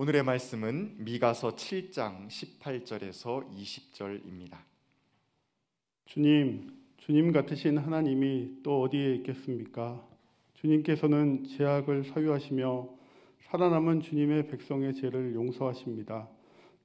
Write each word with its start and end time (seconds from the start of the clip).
오늘의 0.00 0.22
말씀은 0.22 0.94
미가서 0.98 1.56
7장 1.56 2.28
18절에서 2.28 3.50
20절입니다. 3.50 4.56
주님, 6.04 6.70
주님 6.98 7.32
같으신 7.32 7.78
하나님이 7.78 8.60
또 8.62 8.82
어디에 8.82 9.16
있겠습니까? 9.16 10.00
주님께서는 10.54 11.48
제약을 11.48 12.04
사유하시며 12.04 12.88
살아남은 13.40 14.02
주님의 14.02 14.46
백성의 14.46 14.94
죄를 14.94 15.34
용서하십니다. 15.34 16.28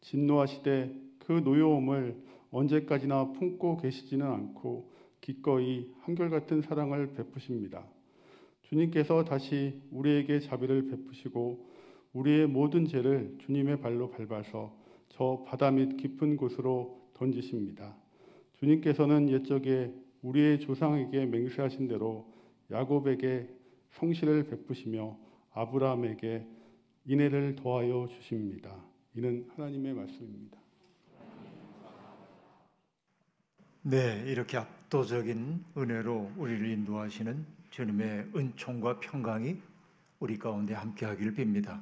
진노하시되 0.02 1.00
그 1.20 1.34
노여움을 1.34 2.18
언제까지나 2.50 3.34
품고 3.34 3.78
계시지는 3.78 4.26
않고 4.26 4.92
기꺼이 5.22 5.94
한결같은 6.02 6.64
사랑을 6.64 7.14
베푸십니다. 7.14 7.86
주님께서 8.64 9.24
다시 9.24 9.80
우리에게 9.92 10.40
자비를 10.40 10.88
베푸시고 10.88 11.73
우리의 12.14 12.48
모든 12.48 12.86
죄를 12.86 13.36
주님의 13.40 13.82
발로 13.82 14.10
밟아서 14.10 14.76
저 15.10 15.44
바다 15.48 15.72
밑 15.72 15.98
깊은 15.98 16.38
곳으로 16.38 17.10
던지십니다. 17.14 17.96
주님께서는 18.60 19.30
옛적에 19.30 19.94
우리의 20.22 20.60
조상에게 20.60 21.26
맹세하신 21.26 21.88
대로 21.88 22.32
야곱에게 22.72 23.50
성실을 23.92 24.48
베푸시며 24.48 25.18
아브라함에게 25.54 26.48
인애를 27.06 27.56
더하여 27.56 28.08
주십니다. 28.08 28.76
이는 29.16 29.48
하나님의 29.56 29.94
말씀입니다. 29.94 30.58
네, 33.82 34.24
이렇게 34.28 34.58
압도적인 34.58 35.66
은혜로 35.78 36.32
우리를 36.38 36.70
인도하시는 36.70 37.46
주님의 37.70 38.30
은총과 38.34 39.02
평강이 39.02 39.58
우리 40.20 40.40
가운데 40.40 40.74
함께하기를 40.74 41.34
빕니다. 41.34 41.82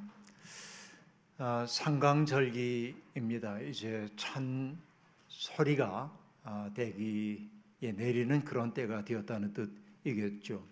아, 1.44 1.66
상강절기입니다. 1.66 3.62
이제 3.62 4.08
찬 4.14 4.78
소리가 5.26 6.16
아, 6.44 6.70
대기에 6.72 7.90
내리는 7.96 8.44
그런 8.44 8.72
때가 8.72 9.04
되었다는 9.04 9.52
뜻이겠죠. 9.52 10.64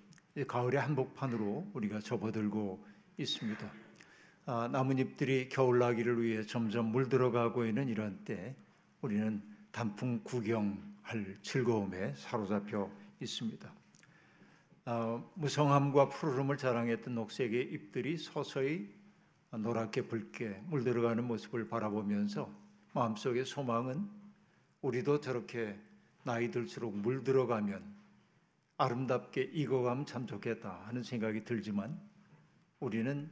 가을의 0.47 0.80
한복판으로 0.80 1.72
우리가 1.75 1.98
접어들고 1.98 2.86
있습니다. 3.19 3.69
아, 4.47 4.69
나뭇잎들이 4.70 5.48
겨울나기를 5.48 6.22
위해 6.22 6.47
점점 6.47 6.92
물들어가고 6.92 7.67
있는 7.67 7.89
이런 7.89 8.17
때 8.25 8.55
우리는 9.00 9.42
단풍 9.73 10.20
구경할 10.23 11.36
즐거움에 11.42 12.14
사로잡혀 12.14 12.89
있습니다. 13.19 13.73
아, 14.84 15.20
무성함과 15.34 16.11
푸르름을 16.11 16.58
자랑했던 16.58 17.17
녹색의 17.17 17.73
잎들이 17.73 18.17
서서히 18.17 19.00
노랗게 19.59 20.06
붉게 20.09 20.62
물들어가는 20.67 21.25
모습을 21.25 21.69
바라보면서 21.69 22.53
마음속의 22.93 23.45
소망은 23.45 24.09
우리도 24.83 25.20
저렇게 25.20 25.79
나이 26.25 26.51
들수록 26.51 26.97
물들어가면 26.97 27.83
아름답게 28.77 29.51
익어가면 29.53 30.07
참 30.07 30.27
좋겠다 30.27 30.83
하는 30.87 31.03
생각이 31.03 31.45
들지만 31.45 32.01
우리는 32.79 33.31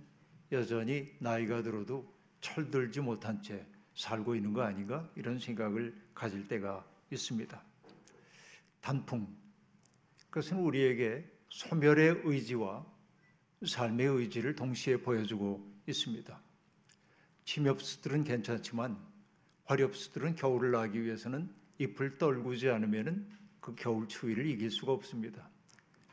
여전히 0.53 1.15
나이가 1.21 1.63
들어도 1.63 2.13
철들지 2.41 3.01
못한 3.01 3.43
채 3.43 3.67
살고 3.95 4.35
있는 4.35 4.53
거 4.53 4.63
아닌가 4.63 5.09
이런 5.17 5.39
생각을 5.39 5.95
가질 6.15 6.49
때가 6.49 6.85
있습니다. 7.11 7.63
단풍 8.81 9.27
그것은 10.31 10.59
우리에게 10.59 11.29
소멸의 11.49 12.23
의지와 12.25 12.85
삶의 13.67 14.07
의지를 14.07 14.55
동시에 14.55 14.99
보여주고 14.99 15.78
있습니다. 15.91 16.41
침엽수들은 17.45 18.25
괜찮지만 18.25 18.99
화렵수들은 19.65 20.35
겨울을 20.37 20.71
나기 20.71 21.03
위해서는 21.03 21.51
잎을 21.79 22.19
떨구지 22.19 22.69
않으면 22.69 23.29
그 23.61 23.75
겨울 23.75 24.09
추위를 24.09 24.47
이길 24.47 24.71
수가 24.71 24.93
없습니다. 24.93 25.49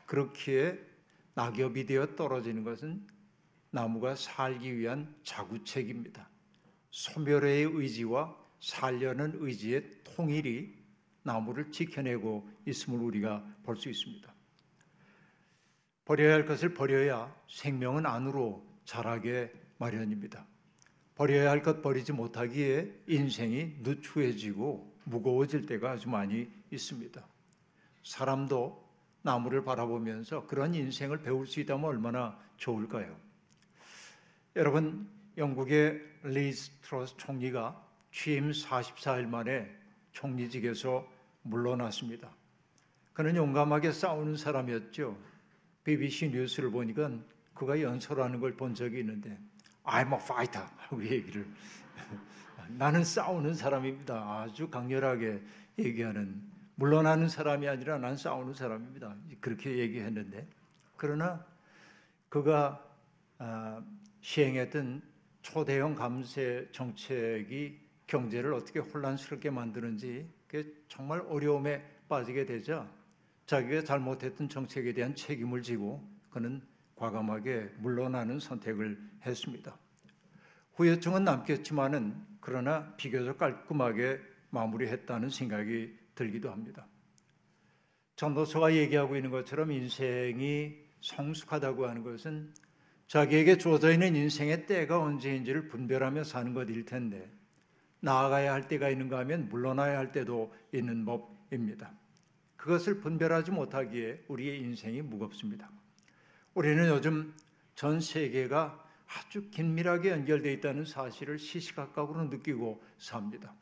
그렇기에 0.06 0.78
낙엽이 1.34 1.86
되어 1.86 2.14
떨어지는 2.16 2.64
것은 2.64 3.06
나무가 3.70 4.14
살기 4.14 4.78
위한 4.78 5.14
자구책입니다. 5.24 6.28
소멸의 6.90 7.64
의지와 7.64 8.36
살려는 8.60 9.32
의지의 9.40 9.90
통일이 10.04 10.74
나무를 11.22 11.70
지켜내고 11.70 12.48
있음을 12.66 13.00
우리가 13.00 13.44
볼 13.64 13.76
수 13.76 13.90
있습니다. 13.90 14.34
버려야 16.04 16.34
할 16.34 16.46
것을 16.46 16.72
버려야 16.72 17.34
생명은 17.48 18.06
안으로 18.06 18.64
자라게 18.84 19.52
마련입니다. 19.78 20.46
버려야 21.14 21.50
할 21.50 21.62
것 21.62 21.80
버리지 21.82 22.12
못하기에 22.12 23.04
인생이 23.06 23.76
누추해지고 23.80 24.94
무거워질 25.04 25.66
때가 25.66 25.92
아주 25.92 26.08
많이 26.08 26.48
있습니다. 26.70 27.26
사람도 28.04 28.84
나무를 29.22 29.64
바라보면서 29.64 30.46
그런 30.46 30.74
인생을 30.74 31.18
배울 31.22 31.46
수 31.46 31.60
있다면 31.60 31.84
얼마나 31.84 32.38
좋을까요? 32.58 33.16
여러분, 34.54 35.08
영국의 35.36 36.00
리스 36.22 36.70
트러스 36.82 37.16
총리가 37.16 37.84
취임 38.12 38.50
44일 38.50 39.26
만에 39.26 39.68
총리직에서 40.12 41.06
물러났습니다. 41.42 42.34
그는 43.12 43.36
용감하게 43.36 43.92
싸우는 43.92 44.36
사람이었죠. 44.36 45.18
BBC 45.84 46.28
뉴스를 46.30 46.70
보니까 46.70 47.10
그가 47.54 47.80
연설하는 47.80 48.40
걸 48.40 48.56
본 48.56 48.74
적이 48.74 49.00
있는데 49.00 49.38
I'm 49.86 50.12
a 50.12 50.18
fighter 50.20 50.66
하고 50.76 51.02
얘기를 51.02 51.46
나는 52.68 53.04
싸우는 53.04 53.54
사람입니다. 53.54 54.14
아주 54.14 54.68
강렬하게 54.68 55.40
얘기하는 55.78 56.42
물러나는 56.74 57.28
사람이 57.28 57.68
아니라 57.68 57.98
난 57.98 58.16
싸우는 58.16 58.54
사람입니다. 58.54 59.16
그렇게 59.40 59.78
얘기했는데 59.78 60.46
그러나 60.96 61.44
그가 62.28 62.84
아, 63.38 63.82
시행했던 64.20 65.02
초대형 65.42 65.94
감세 65.94 66.68
정책이 66.72 67.78
경제를 68.06 68.52
어떻게 68.54 68.80
혼란스럽게 68.80 69.50
만드는지 69.50 70.28
정말 70.88 71.20
어려움에 71.20 71.84
빠지게 72.08 72.46
되자 72.46 72.88
자기가 73.46 73.84
잘못했던 73.84 74.48
정책에 74.48 74.92
대한 74.92 75.14
책임을 75.14 75.62
지고 75.62 76.02
그는 76.30 76.62
과감하게 76.96 77.74
물러나는 77.78 78.40
선택을 78.40 78.98
했습니다. 79.24 79.78
후유증은 80.74 81.24
남겠지만은 81.24 82.14
그러나 82.40 82.94
비교적 82.96 83.38
깔끔하게 83.38 84.20
마무리했다는 84.50 85.30
생각이 85.30 85.96
들기도 86.14 86.50
합니다. 86.50 86.86
전도서가 88.16 88.74
얘기하고 88.74 89.16
있는 89.16 89.30
것처럼 89.30 89.72
인생이 89.72 90.74
성숙하다고 91.00 91.86
하는 91.86 92.02
것은 92.02 92.52
자기에게 93.06 93.58
주어져 93.58 93.92
있는 93.92 94.16
인생의 94.16 94.66
때가 94.66 95.00
언제인지를 95.00 95.68
분별하며 95.68 96.24
사는 96.24 96.52
것일 96.54 96.84
텐데 96.86 97.30
나아가야 98.00 98.52
할 98.52 98.68
때가 98.68 98.88
있는가 98.88 99.18
하면 99.20 99.48
물러나야 99.48 99.98
할 99.98 100.12
때도 100.12 100.52
있는 100.72 101.04
법입니다. 101.04 101.92
그것을 102.56 103.00
분별하지 103.00 103.50
못하기에 103.50 104.24
우리의 104.28 104.60
인생이 104.60 105.02
무겁습니다. 105.02 105.70
우리는 106.56 106.88
요즘 106.88 107.34
전 107.74 108.00
세계가 108.00 108.82
아주 109.06 109.50
긴밀하게 109.50 110.08
연결되어 110.08 110.52
있다는 110.52 110.86
사실을 110.86 111.38
시시각각으로 111.38 112.24
느끼고 112.24 112.82
삽니다. 112.96 113.54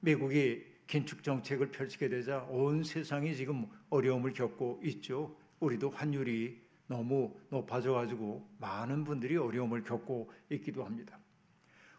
미국이 0.00 0.64
긴축 0.86 1.22
정책을 1.22 1.70
펼치게 1.72 2.08
되자 2.08 2.38
온 2.48 2.84
세상이 2.84 3.36
지금 3.36 3.66
어려움을 3.90 4.32
겪고 4.32 4.80
있죠. 4.84 5.36
우리도 5.60 5.90
환율이 5.90 6.58
너무 6.86 7.36
높아져 7.50 7.92
가지고 7.92 8.48
많은 8.60 9.04
분들이 9.04 9.36
어려움을 9.36 9.84
겪고 9.84 10.32
있기도 10.52 10.86
합니다. 10.86 11.18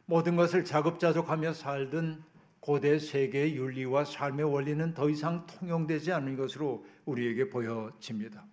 모든 0.05 0.35
것을 0.35 0.65
자급자족하며 0.65 1.53
살던 1.53 2.23
고대 2.59 2.97
세계의 2.97 3.55
윤리와 3.55 4.05
삶의 4.05 4.51
원리는 4.51 4.95
더 4.95 5.11
이상 5.11 5.45
통용되지 5.45 6.11
않는 6.11 6.37
것으로 6.37 6.87
우리에게 7.05 7.51
보여집니다. 7.51 8.47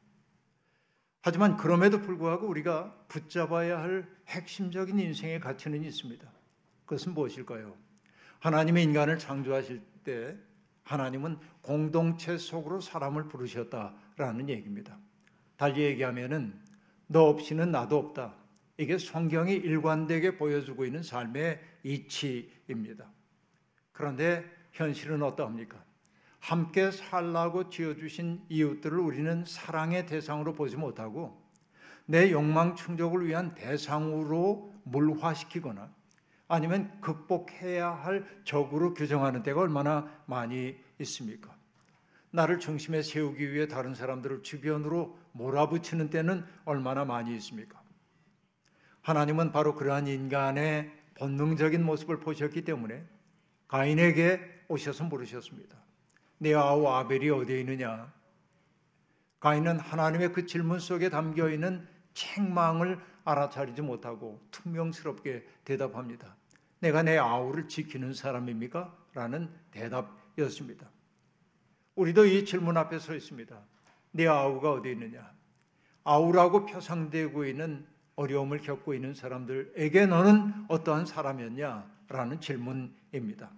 하지만 1.26 1.56
그럼에도 1.56 2.02
불구하고 2.02 2.46
우리가 2.46 2.94
붙잡아야 3.08 3.80
할 3.80 4.06
핵심적인 4.28 4.98
인생의 4.98 5.40
가치는 5.40 5.82
있습니다. 5.82 6.30
그것은 6.84 7.14
무엇일까요? 7.14 7.74
하나님의 8.40 8.84
인간을 8.84 9.18
창조하실 9.18 9.80
때 10.04 10.36
하나님은 10.82 11.38
공동체 11.62 12.36
속으로 12.36 12.82
사람을 12.82 13.28
부르셨다라는 13.28 14.50
얘기입니다. 14.50 14.98
달리 15.56 15.84
얘기하면은 15.84 16.60
너 17.06 17.22
없이는 17.22 17.70
나도 17.70 17.96
없다. 17.96 18.34
이게 18.76 18.98
성경이 18.98 19.54
일관되게 19.54 20.36
보여주고 20.36 20.84
있는 20.84 21.02
삶의 21.02 21.58
이치입니다. 21.84 23.10
그런데 23.92 24.44
현실은 24.72 25.22
어떠합니까? 25.22 25.82
함께 26.44 26.90
살라고 26.90 27.70
지어주신 27.70 28.44
이웃들을 28.50 28.98
우리는 28.98 29.46
사랑의 29.46 30.04
대상으로 30.04 30.52
보지 30.52 30.76
못하고 30.76 31.42
내 32.04 32.30
욕망 32.32 32.76
충족을 32.76 33.26
위한 33.26 33.54
대상으로 33.54 34.70
물화시키거나 34.84 35.90
아니면 36.46 37.00
극복해야 37.00 37.90
할 37.92 38.26
적으로 38.44 38.92
규정하는 38.92 39.42
때가 39.42 39.62
얼마나 39.62 40.06
많이 40.26 40.76
있습니까? 40.98 41.56
나를 42.30 42.58
중심에 42.58 43.00
세우기 43.00 43.50
위해 43.54 43.66
다른 43.66 43.94
사람들을 43.94 44.42
주변으로 44.42 45.18
몰아붙이는 45.32 46.10
때는 46.10 46.44
얼마나 46.66 47.06
많이 47.06 47.34
있습니까? 47.36 47.82
하나님은 49.00 49.50
바로 49.50 49.74
그러한 49.74 50.08
인간의 50.08 50.92
본능적인 51.14 51.82
모습을 51.82 52.20
보셨기 52.20 52.66
때문에 52.66 53.02
가인에게 53.66 54.64
오셔서 54.68 55.04
물으셨습니다. 55.04 55.83
내 56.44 56.52
아우 56.52 56.86
아벨이 56.86 57.30
어디에 57.30 57.60
있느냐? 57.60 58.12
가인은 59.40 59.80
하나님의 59.80 60.34
그 60.34 60.44
질문 60.44 60.78
속에 60.78 61.08
담겨 61.08 61.48
있는 61.48 61.88
책망을 62.12 63.00
알아차리지 63.24 63.80
못하고 63.80 64.46
투명스럽게 64.50 65.42
대답합니다. 65.64 66.36
내가 66.80 67.02
내 67.02 67.16
아우를 67.16 67.66
지키는 67.66 68.12
사람입니까? 68.12 68.94
라는 69.14 69.50
대답이었습니다. 69.70 70.86
우리도 71.94 72.26
이 72.26 72.44
질문 72.44 72.76
앞에 72.76 72.98
서 72.98 73.14
있습니다. 73.14 73.58
내 74.10 74.26
아우가 74.26 74.72
어디 74.72 74.90
있느냐? 74.90 75.32
아우라고 76.04 76.66
표상되고 76.66 77.46
있는 77.46 77.86
어려움을 78.16 78.58
겪고 78.58 78.92
있는 78.92 79.14
사람들에게 79.14 80.04
너는 80.04 80.66
어떠한 80.68 81.06
사람이었냐? 81.06 81.90
라는 82.08 82.38
질문입니다. 82.38 83.50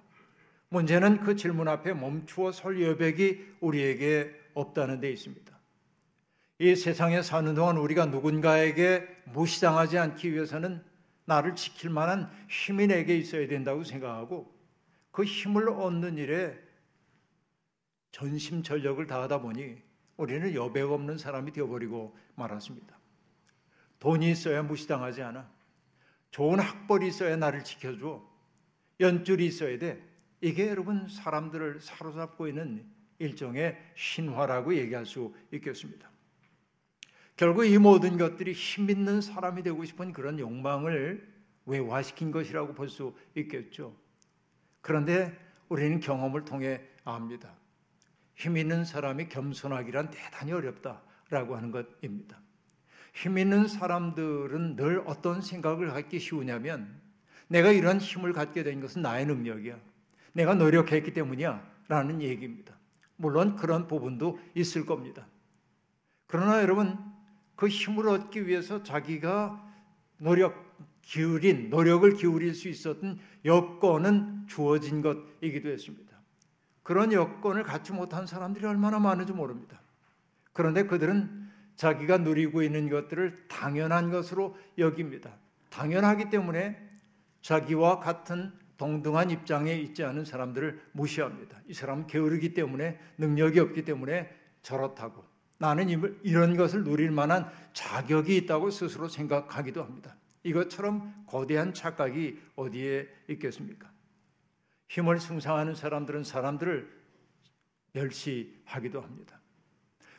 문제는 0.69 1.21
그 1.21 1.37
질문 1.37 1.69
앞에 1.69 1.95
멈추어 1.95 2.53
설 2.53 2.83
여백이 2.83 3.57
우리에게 3.61 4.35
없다는 4.55 5.01
데 5.01 5.11
있습니다. 5.11 5.57
이 6.59 6.75
세상에 6.75 7.23
사는 7.23 7.55
동안 7.55 7.77
우리가 7.77 8.07
누군가에게 8.07 9.07
무시당하지 9.27 9.99
않기 9.99 10.33
위해서는 10.33 10.83
나를 11.27 11.55
지킬 11.55 11.91
만한 11.91 12.31
힘이 12.49 12.87
내게 12.87 13.17
있어야 13.17 13.47
된다고 13.47 13.85
생각하고 13.85 14.55
그 15.11 15.25
힘을 15.25 15.69
얻는 15.69 16.19
일에 16.19 16.59
전심전력을 18.13 19.07
다하다 19.07 19.43
보니 19.43 19.77
우리는 20.17 20.55
여백 20.55 20.91
없는 20.91 21.19
사람이 21.19 21.53
되어버리고 21.53 22.17
말았습니다. 22.37 22.97
돈이 23.99 24.31
있어야 24.31 24.63
무시당하지 24.63 25.23
않아. 25.23 25.51
좋은 26.31 26.59
학벌이 26.59 27.09
있어야 27.09 27.37
나를 27.37 27.65
지켜줘. 27.65 28.23
연줄이 29.01 29.47
있어야 29.47 29.79
돼. 29.79 30.03
이게 30.47 30.69
여러분 30.69 31.09
사람들을 31.09 31.81
사로잡고 31.81 32.47
있는 32.47 32.87
일종의 33.19 33.77
신화라고 33.97 34.77
얘기할 34.77 35.05
수 35.05 35.35
있겠습니다. 35.51 36.09
결국 37.35 37.65
이 37.65 37.77
모든 37.79 38.17
것들이 38.17 38.53
힘 38.53 38.89
있는 38.89 39.21
사람이 39.21 39.65
되고 39.65 39.85
싶은 39.85 40.13
그런 40.13 40.39
욕망을 40.39 41.29
외화시킨 41.65 42.31
것이라고 42.31 42.75
볼 42.75 42.89
수 42.89 43.13
있겠죠. 43.35 43.97
그런데 44.83 45.37
우리는 45.69 45.99
경험을 45.99 46.45
통해 46.45 46.81
압니다. 47.03 47.53
힘 48.37 48.57
있는 48.57 48.85
사람이 48.85 49.29
겸손하기란 49.29 50.13
대단히 50.13 50.53
어렵다라고 50.53 51.57
하는 51.57 51.73
것입니다. 51.73 52.41
힘 53.13 53.37
있는 53.37 53.67
사람들은 53.67 54.77
늘 54.77 55.03
어떤 55.07 55.43
생각을 55.43 55.89
갖기 55.89 56.21
쉬우냐면 56.21 57.01
내가 57.49 57.73
이런 57.73 57.99
힘을 57.99 58.33
갖게 58.33 58.63
된 58.63 58.81
것은 58.81 59.03
나의 59.03 59.27
능력이야. 59.27 59.96
내가 60.37 60.55
노력했기 60.55 61.15
때문이야. 61.15 61.77
라는 61.89 62.21
얘기입니다. 62.21 62.75
물론 63.17 63.57
그런 63.57 63.87
부분도 63.87 64.39
있을 64.55 64.85
겁니다. 64.85 65.27
그러나 66.27 66.61
여러분, 66.61 66.99
그 67.55 67.69
힘을 67.69 68.07
얻기 68.09 68.47
위해서 68.47 68.83
자기가 68.83 69.65
노력, 70.19 70.55
기울인, 71.01 71.71
노력을 71.71 72.13
기울일 72.15 72.55
수 72.55 72.69
있었던 72.69 73.19
여건은 73.47 74.47
주어진 74.47 75.01
것이기도 75.01 75.71
했습니다. 75.71 76.15
그런 76.83 77.13
여건을 77.13 77.63
갖지 77.63 77.93
못한 77.93 78.27
사람들이 78.27 78.67
얼마나 78.67 78.99
많은지 78.99 79.33
모릅니다. 79.33 79.81
그런데 80.53 80.87
그들은 80.87 81.49
자기가 81.77 82.19
누리고 82.19 82.63
있는 82.63 82.91
것들을 82.91 83.49
당연한 83.49 84.11
것으로 84.11 84.57
여깁니다. 84.77 85.31
당연하기 85.71 86.29
때문에 86.31 86.77
자기와 87.41 88.01
같은 88.01 88.53
동등한 88.77 89.31
입장에 89.31 89.75
있지 89.75 90.05
않은 90.05 90.25
사람들을 90.25 90.81
무시합니다. 90.93 91.59
이 91.69 91.75
사람은 91.75 92.07
게으르기 92.07 92.55
때문에 92.55 92.99
능력이 93.19 93.59
없기 93.61 93.85
때문에 93.85 94.31
저렇다고 94.63 95.25
나는 95.59 95.89
이런 96.23 96.57
것을 96.57 96.85
누릴 96.85 97.11
만한 97.11 97.51
자격이 97.73 98.37
있다고 98.37 98.71
스스로 98.71 99.09
생각하기도 99.09 99.83
합니다. 99.83 100.17
이것처럼 100.43 101.25
거대한 101.27 101.73
착각이 101.73 102.39
어디에 102.57 103.09
있겠습니까? 103.29 103.91
힘을 104.89 105.19
숭상하는 105.19 105.75
사람들은 105.75 106.25
사람들을 106.25 106.89
멸시하기도 107.93 109.01
합니다. 109.01 109.41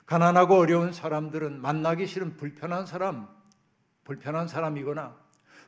가난하고 0.06 0.56
어려운 0.56 0.92
사람들은 0.92 1.62
만나기 1.62 2.08
싫은 2.08 2.38
불편한 2.38 2.86
사람, 2.86 3.28
불편한 4.04 4.48
사람이거나 4.48 5.16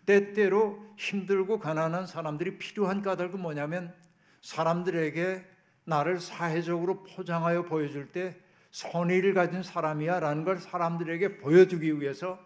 때때로 0.10 0.84
힘들고 0.98 1.60
가난한 1.60 2.08
사람들이 2.08 2.58
필요한 2.58 3.04
까닭은 3.04 3.40
뭐냐면 3.40 3.94
사람들에게 4.42 5.46
나를 5.84 6.20
사회적으로 6.20 7.04
포장하여 7.04 7.66
보여줄 7.66 8.12
때 8.12 8.36
선의를 8.72 9.36
가진 9.36 9.62
사람이야 9.62 10.20
라는 10.20 10.44
걸 10.46 10.58
사람들에게 10.58 11.38
보여주기 11.38 12.02
위해서 12.02 12.44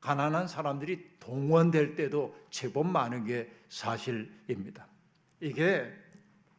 가난한 0.00 0.46
사람들이 0.46 1.18
동원될 1.18 1.96
때도 1.96 2.36
제법 2.50 2.86
많은 2.86 3.24
게 3.24 3.50
사실입니다. 3.68 4.86
이게 5.40 5.92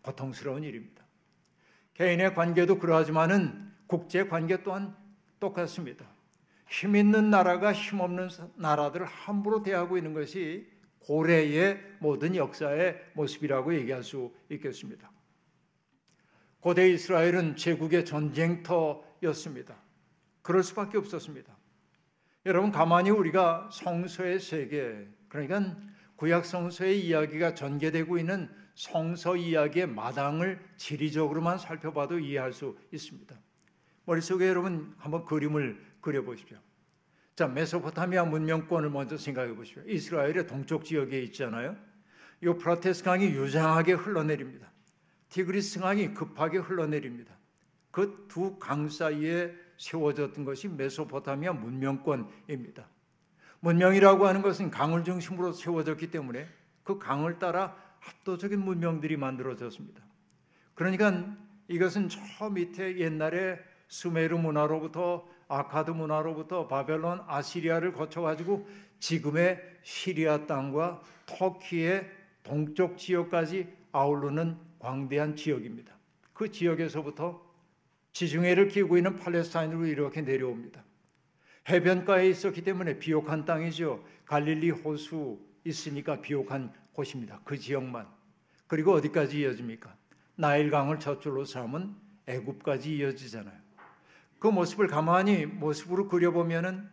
고통스러운 0.01 0.63
일입니다. 0.63 1.05
개인의 1.93 2.35
관계도 2.35 2.79
그러하지만은 2.79 3.71
국제 3.87 4.27
관계 4.27 4.61
또한 4.61 4.93
똑같습니다. 5.39 6.05
힘 6.69 6.95
있는 6.95 7.29
나라가 7.29 7.73
힘 7.73 8.01
없는 8.01 8.29
나라들을 8.55 9.05
함부로 9.05 9.63
대하고 9.63 9.97
있는 9.97 10.13
것이 10.13 10.67
고래의 10.99 11.79
모든 11.99 12.35
역사의 12.35 13.11
모습이라고 13.13 13.73
얘기할 13.75 14.03
수 14.03 14.33
있겠습니다. 14.49 15.09
고대 16.59 16.89
이스라엘은 16.89 17.55
제국의 17.55 18.03
전쟁터였습니다. 18.03 19.75
그럴 20.41 20.63
수밖에 20.63 20.97
없었습니다. 20.97 21.55
여러분 22.45 22.71
가만히 22.71 23.09
우리가 23.09 23.69
성서의 23.71 24.39
세계 24.39 25.07
그러니까 25.29 25.77
구약 26.15 26.45
성서의 26.45 27.05
이야기가 27.05 27.53
전개되고 27.53 28.17
있는 28.17 28.49
성서 28.73 29.35
이야기의 29.35 29.87
마당을 29.87 30.59
지리적으로만 30.77 31.57
살펴봐도 31.57 32.19
이해할 32.19 32.53
수 32.53 32.77
있습니다. 32.91 33.35
머릿속에 34.05 34.47
여러분 34.47 34.93
한번 34.97 35.25
그림을 35.25 35.86
그려보십시오. 36.07 36.57
자, 37.35 37.47
메소포타미아 37.47 38.23
문명권을 38.25 38.89
먼저 38.89 39.17
생각해 39.17 39.53
보십시오. 39.53 39.83
이스라엘의 39.85 40.47
동쪽 40.47 40.85
지역에 40.85 41.21
있잖아요. 41.23 41.75
요프라테스 42.41 43.03
강이 43.03 43.25
유장하게 43.25 43.93
흘러내립니다. 43.93 44.71
티그리스 45.29 45.81
강이 45.81 46.13
급하게 46.13 46.59
흘러내립니다. 46.59 47.35
그 47.91 48.27
두 48.29 48.57
강 48.57 48.87
사이에 48.87 49.53
세워졌던 49.77 50.45
것이 50.45 50.69
메소포타미아 50.69 51.51
문명권입니다. 51.53 52.87
문명이라고 53.59 54.25
하는 54.27 54.41
것은 54.41 54.71
강을 54.71 55.03
중심으로 55.03 55.51
세워졌기 55.51 56.09
때문에 56.09 56.47
그 56.83 56.97
강을 56.99 57.37
따라 57.37 57.75
압도적인 58.07 58.59
문명들이 58.59 59.17
만들어졌습니다. 59.17 60.01
그러니까 60.73 61.35
이것은 61.67 62.07
저 62.07 62.49
밑에 62.49 62.97
옛날에 62.99 63.59
수메르 63.89 64.37
문화로부터 64.37 65.27
아카드 65.47 65.91
문화로부터 65.91 66.67
바벨론, 66.67 67.21
아시리아를 67.27 67.93
거쳐 67.93 68.21
가지고 68.21 68.67
지금의 68.99 69.61
시리아 69.83 70.45
땅과 70.45 71.01
터키의 71.25 72.09
동쪽 72.43 72.97
지역까지 72.97 73.67
아우르는 73.91 74.57
광대한 74.79 75.35
지역입니다. 75.35 75.95
그 76.33 76.51
지역에서부터 76.51 77.41
지중해를 78.13 78.69
끼고 78.69 78.97
있는 78.97 79.15
팔레스타인으로 79.17 79.85
이렇게 79.85 80.21
내려옵니다. 80.21 80.83
해변가에 81.69 82.29
있었기 82.29 82.63
때문에 82.63 82.99
비옥한 82.99 83.45
땅이죠. 83.45 84.03
갈릴리 84.25 84.71
호수 84.71 85.39
있으니까 85.63 86.21
비옥한 86.21 86.73
곳입니다. 86.93 87.41
그 87.43 87.57
지역만. 87.57 88.07
그리고 88.67 88.93
어디까지 88.93 89.41
이어집니까? 89.41 89.95
나일강을 90.35 90.99
저줄로 90.99 91.45
삼은 91.45 91.95
애굽까지 92.27 92.97
이어지잖아요. 92.97 93.66
그 94.39 94.47
모습을 94.47 94.87
가만히 94.87 95.45
모습으로 95.45 96.07
그려보면은 96.07 96.89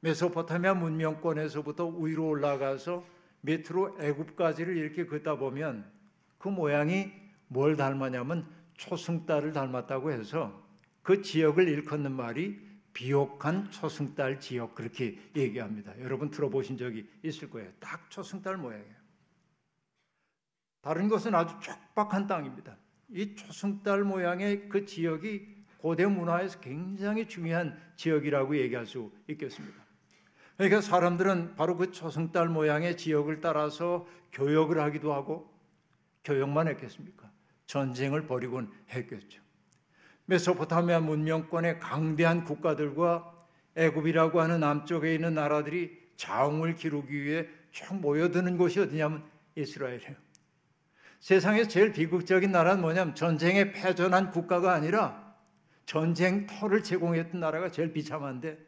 메소포타미아 0.00 0.74
문명권에서부터 0.74 1.88
위로 1.88 2.28
올라가서 2.28 3.04
밑으로 3.42 3.96
애굽까지를 4.00 4.76
이렇게 4.76 5.04
긋다 5.06 5.36
보면 5.36 5.90
그 6.38 6.48
모양이 6.48 7.12
뭘 7.48 7.76
닮았냐면 7.76 8.48
초승달을 8.74 9.52
닮았다고 9.52 10.12
해서 10.12 10.62
그 11.02 11.22
지역을 11.22 11.68
일컫는 11.68 12.12
말이 12.12 12.58
비옥한 12.92 13.70
초승달 13.70 14.40
지역 14.40 14.74
그렇게 14.74 15.18
얘기합니다. 15.36 15.92
여러분 16.00 16.30
들어보신 16.30 16.78
적이 16.78 17.08
있을 17.22 17.50
거예요. 17.50 17.70
딱 17.78 18.10
초승달 18.10 18.56
모양이에요. 18.56 18.96
다른 20.80 21.08
것은 21.08 21.34
아주 21.34 21.58
촉박한 21.60 22.26
땅입니다. 22.26 22.76
이 23.10 23.34
초승달 23.34 24.04
모양의 24.04 24.68
그 24.68 24.84
지역이 24.86 25.55
고대 25.86 26.04
문화에서 26.04 26.58
굉장히 26.58 27.28
중요한 27.28 27.80
지역이라고 27.94 28.56
얘기할 28.56 28.86
수 28.86 29.12
있겠습니다. 29.28 29.84
그러니까 30.56 30.80
사람들은 30.80 31.54
바로 31.54 31.76
그 31.76 31.92
초승달 31.92 32.48
모양의 32.48 32.96
지역을 32.96 33.40
따라서 33.40 34.04
교역을 34.32 34.80
하기도 34.80 35.14
하고 35.14 35.48
교역만 36.24 36.66
했겠습니까? 36.66 37.30
전쟁을 37.66 38.26
벌이곤 38.26 38.72
했겠죠. 38.90 39.40
메소포타미아 40.24 40.98
문명권의 40.98 41.78
강대한 41.78 42.42
국가들과 42.42 43.32
애굽이라고 43.76 44.40
하는 44.40 44.58
남쪽에 44.58 45.14
있는 45.14 45.34
나라들이 45.34 45.96
자웅을 46.16 46.74
기르기 46.74 47.22
위해 47.22 47.46
쭉 47.70 47.94
모여드는 48.00 48.58
곳이 48.58 48.80
어디냐면 48.80 49.22
이스라엘이에요. 49.54 50.16
세상에서 51.20 51.68
제일 51.68 51.92
비극적인 51.92 52.50
나라는 52.50 52.80
뭐냐면 52.80 53.14
전쟁에 53.14 53.70
패전한 53.70 54.32
국가가 54.32 54.74
아니라 54.74 55.25
전쟁터를 55.86 56.82
제공했던 56.82 57.40
나라가 57.40 57.70
제일 57.70 57.92
비참한데 57.92 58.58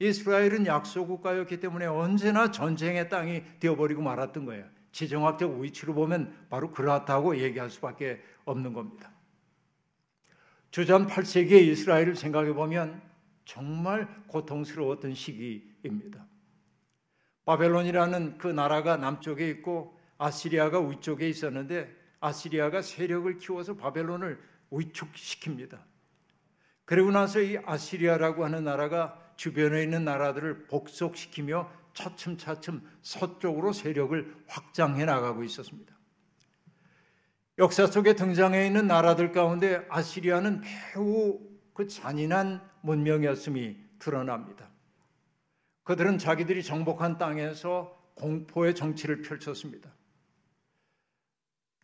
이스라엘은 0.00 0.66
약소 0.66 1.06
국가였기 1.06 1.60
때문에 1.60 1.86
언제나 1.86 2.50
전쟁의 2.50 3.08
땅이 3.08 3.60
되어버리고 3.60 4.02
말았던 4.02 4.44
거예요. 4.44 4.66
지정학적 4.92 5.58
위치로 5.60 5.94
보면 5.94 6.46
바로 6.50 6.70
그렇다고 6.70 7.38
얘기할 7.38 7.70
수밖에 7.70 8.20
없는 8.44 8.72
겁니다. 8.72 9.10
주전 10.70 11.06
8세기의 11.06 11.68
이스라엘을 11.68 12.16
생각해 12.16 12.52
보면 12.52 13.00
정말 13.44 14.08
고통스러웠던 14.26 15.14
시기입니다. 15.14 16.26
바벨론이라는 17.44 18.38
그 18.38 18.48
나라가 18.48 18.96
남쪽에 18.96 19.48
있고 19.50 19.98
아시리아가 20.18 20.80
위쪽에 20.80 21.28
있었는데 21.28 21.94
아시리아가 22.20 22.82
세력을 22.82 23.36
키워서 23.38 23.76
바벨론을 23.76 24.40
위축시킵니다. 24.70 25.93
그리고 26.84 27.10
나서 27.10 27.40
이 27.40 27.58
아시리아라고 27.64 28.44
하는 28.44 28.64
나라가 28.64 29.18
주변에 29.36 29.82
있는 29.82 30.04
나라들을 30.04 30.66
복속시키며 30.66 31.70
차츰차츰 31.94 32.82
서쪽으로 33.02 33.72
세력을 33.72 34.44
확장해 34.46 35.04
나가고 35.04 35.44
있었습니다. 35.44 35.94
역사 37.58 37.86
속에 37.86 38.14
등장해 38.14 38.66
있는 38.66 38.86
나라들 38.86 39.30
가운데 39.30 39.86
아시리아는 39.88 40.62
매우 40.62 41.40
그 41.72 41.86
잔인한 41.86 42.60
문명이었음이 42.82 43.76
드러납니다. 43.98 44.68
그들은 45.84 46.18
자기들이 46.18 46.62
정복한 46.62 47.18
땅에서 47.18 47.96
공포의 48.14 48.74
정치를 48.74 49.22
펼쳤습니다. 49.22 49.90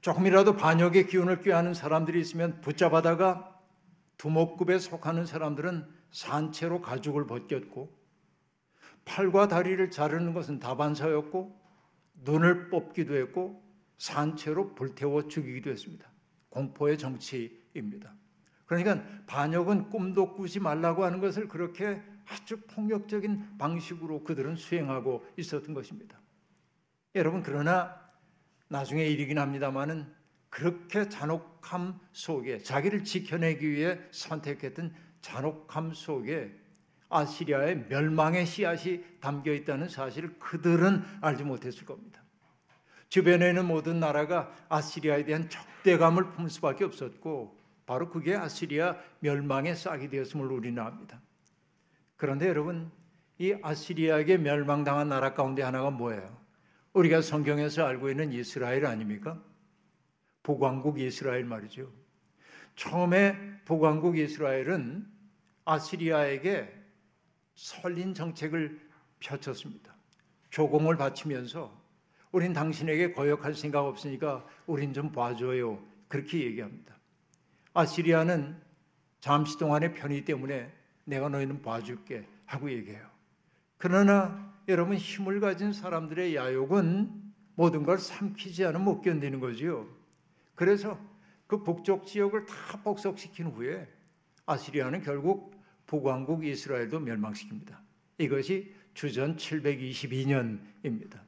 조금이라도 0.00 0.56
반역의 0.56 1.06
기운을 1.06 1.40
꾀하는 1.40 1.74
사람들이 1.74 2.20
있으면 2.20 2.60
붙잡아다가 2.62 3.49
두목급에 4.20 4.78
속하는 4.78 5.24
사람들은 5.24 5.88
산채로 6.10 6.82
가죽을 6.82 7.26
벗겼고 7.26 7.98
팔과 9.06 9.48
다리를 9.48 9.90
자르는 9.90 10.34
것은 10.34 10.58
다반사였고 10.58 11.58
눈을 12.24 12.68
뽑기도 12.68 13.16
했고 13.16 13.64
산채로 13.96 14.74
불태워 14.74 15.28
죽이기도 15.28 15.70
했습니다. 15.70 16.06
공포의 16.50 16.98
정치입니다. 16.98 18.14
그러니까 18.66 19.02
반역은 19.26 19.88
꿈도 19.88 20.34
꾸지 20.34 20.60
말라고 20.60 21.02
하는 21.02 21.20
것을 21.20 21.48
그렇게 21.48 22.02
아주 22.28 22.60
폭력적인 22.66 23.56
방식으로 23.56 24.22
그들은 24.24 24.56
수행하고 24.56 25.24
있었던 25.38 25.72
것입니다. 25.72 26.20
여러분 27.14 27.42
그러나 27.42 27.98
나중에 28.68 29.06
일이긴 29.06 29.38
합니다만은 29.38 30.19
그렇게 30.50 31.08
잔혹함 31.08 31.98
속에 32.12 32.58
자기를 32.58 33.04
지켜내기 33.04 33.70
위해 33.70 33.98
선택했던 34.10 34.92
잔혹함 35.20 35.94
속에 35.94 36.52
아시리아의 37.08 37.86
멸망의 37.88 38.46
씨앗이 38.46 39.02
담겨 39.20 39.52
있다는 39.52 39.88
사실을 39.88 40.38
그들은 40.38 41.02
알지 41.20 41.44
못했을 41.44 41.84
겁니다. 41.84 42.22
주변에 43.08 43.48
있는 43.48 43.66
모든 43.66 43.98
나라가 43.98 44.52
아시리아에 44.68 45.24
대한 45.24 45.48
적대감을 45.48 46.32
품을 46.32 46.50
수밖에 46.50 46.84
없었고 46.84 47.58
바로 47.86 48.08
그게 48.08 48.36
아시리아 48.36 48.96
멸망의 49.18 49.74
싹이 49.74 50.08
되었음을 50.10 50.46
우리는 50.46 50.80
압니다. 50.80 51.20
그런데 52.16 52.46
여러분 52.46 52.90
이 53.38 53.56
아시리아에게 53.60 54.36
멸망당한 54.38 55.08
나라 55.08 55.34
가운데 55.34 55.62
하나가 55.62 55.90
뭐예요? 55.90 56.38
우리가 56.92 57.22
성경에서 57.22 57.84
알고 57.84 58.10
있는 58.10 58.32
이스라엘 58.32 58.86
아닙니까? 58.86 59.42
북왕국 60.42 60.98
이스라엘 60.98 61.44
말이죠. 61.44 61.90
처음에 62.76 63.36
북왕국 63.64 64.18
이스라엘은 64.18 65.06
아시리아에게 65.64 66.72
설린 67.54 68.14
정책을 68.14 68.80
펼쳤습니다. 69.18 69.94
조공을 70.50 70.96
바치면서 70.96 71.78
우린 72.32 72.52
당신에게 72.52 73.12
거역할 73.12 73.54
생각 73.54 73.84
없으니까 73.84 74.46
우린 74.66 74.92
좀 74.92 75.12
봐줘요. 75.12 75.82
그렇게 76.08 76.40
얘기합니다. 76.40 76.96
아시리아는 77.74 78.60
잠시 79.20 79.58
동안의 79.58 79.94
편의 79.94 80.24
때문에 80.24 80.72
내가 81.04 81.28
너희는 81.28 81.62
봐줄게 81.62 82.26
하고 82.46 82.70
얘기해요. 82.70 83.06
그러나 83.78 84.54
여러분 84.68 84.96
힘을 84.96 85.40
가진 85.40 85.72
사람들의 85.72 86.34
야욕은 86.34 87.32
모든 87.54 87.82
걸 87.82 87.98
삼키지 87.98 88.64
않으면 88.64 88.84
못 88.84 89.02
견디는 89.02 89.40
거지요. 89.40 89.99
그래서 90.60 91.00
그 91.46 91.62
북쪽 91.62 92.06
지역을 92.06 92.44
다 92.44 92.54
복속시킨 92.84 93.46
후에 93.46 93.88
아시리아는 94.44 95.00
결국 95.00 95.58
북왕국 95.86 96.44
이스라엘도 96.44 97.00
멸망시킵니다. 97.00 97.78
이것이 98.18 98.74
주전 98.92 99.36
722년입니다. 99.36 101.18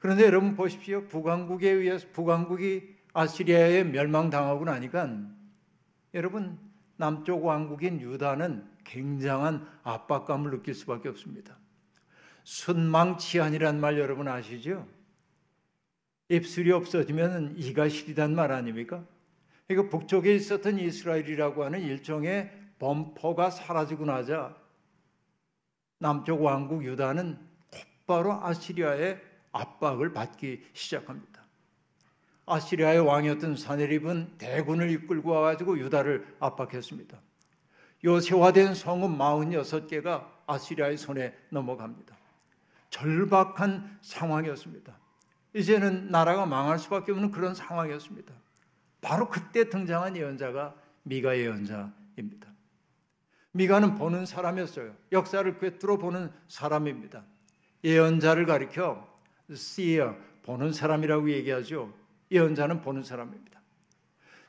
그런데 0.00 0.24
여러분 0.24 0.56
보십시오. 0.56 1.06
북왕국에 1.06 1.70
의해서 1.70 2.08
북왕국이 2.12 2.96
아시리아에 3.12 3.84
멸망당하고 3.84 4.64
나니까 4.64 5.16
여러분 6.14 6.58
남쪽 6.96 7.44
왕국인 7.44 8.00
유다는 8.00 8.68
굉장한 8.82 9.64
압박감을 9.84 10.50
느낄 10.50 10.74
수밖에 10.74 11.08
없습니다. 11.08 11.56
순망치한이란 12.42 13.78
말 13.78 13.96
여러분 14.00 14.26
아시죠? 14.26 14.88
입술이 16.30 16.70
없어지면 16.70 17.56
이가 17.58 17.88
시리단 17.88 18.34
말 18.34 18.52
아닙니까? 18.52 19.04
이거 19.68 19.88
북쪽에 19.88 20.34
있었던 20.36 20.78
이스라엘이라고 20.78 21.64
하는 21.64 21.80
일종의 21.82 22.50
범퍼가 22.78 23.50
사라지고 23.50 24.06
나자 24.06 24.56
남쪽 25.98 26.42
왕국 26.42 26.84
유다는 26.84 27.38
곧바로 27.70 28.32
아시리아의 28.44 29.20
압박을 29.52 30.12
받기 30.12 30.62
시작합니다. 30.72 31.44
아시리아의 32.46 33.00
왕이었던 33.00 33.56
사네립은 33.56 34.38
대군을 34.38 34.90
이끌고 34.90 35.30
와가지고 35.30 35.78
유다를 35.78 36.36
압박했습니다. 36.38 37.20
요새화된 38.04 38.74
성읍 38.74 39.18
46개가 39.18 40.26
아시리아의 40.46 40.96
손에 40.96 41.34
넘어갑니다. 41.50 42.16
절박한 42.90 43.98
상황이었습니다. 44.00 44.98
이제는 45.54 46.10
나라가 46.10 46.46
망할 46.46 46.78
수밖에 46.78 47.12
없는 47.12 47.30
그런 47.30 47.54
상황이었습니다. 47.54 48.32
바로 49.00 49.28
그때 49.28 49.68
등장한 49.68 50.16
예언자가 50.16 50.74
미가 51.02 51.36
예언자입니다. 51.36 52.48
미가는 53.52 53.96
보는 53.96 54.26
사람이었어요. 54.26 54.94
역사를 55.12 55.58
꿰뚫어 55.58 55.96
보는 55.96 56.30
사람입니다. 56.48 57.24
예언자를 57.82 58.46
가리켜 58.46 59.08
seer, 59.50 60.14
보는 60.42 60.72
사람이라고 60.72 61.30
얘기하죠. 61.30 61.92
예언자는 62.30 62.82
보는 62.82 63.02
사람입니다. 63.02 63.60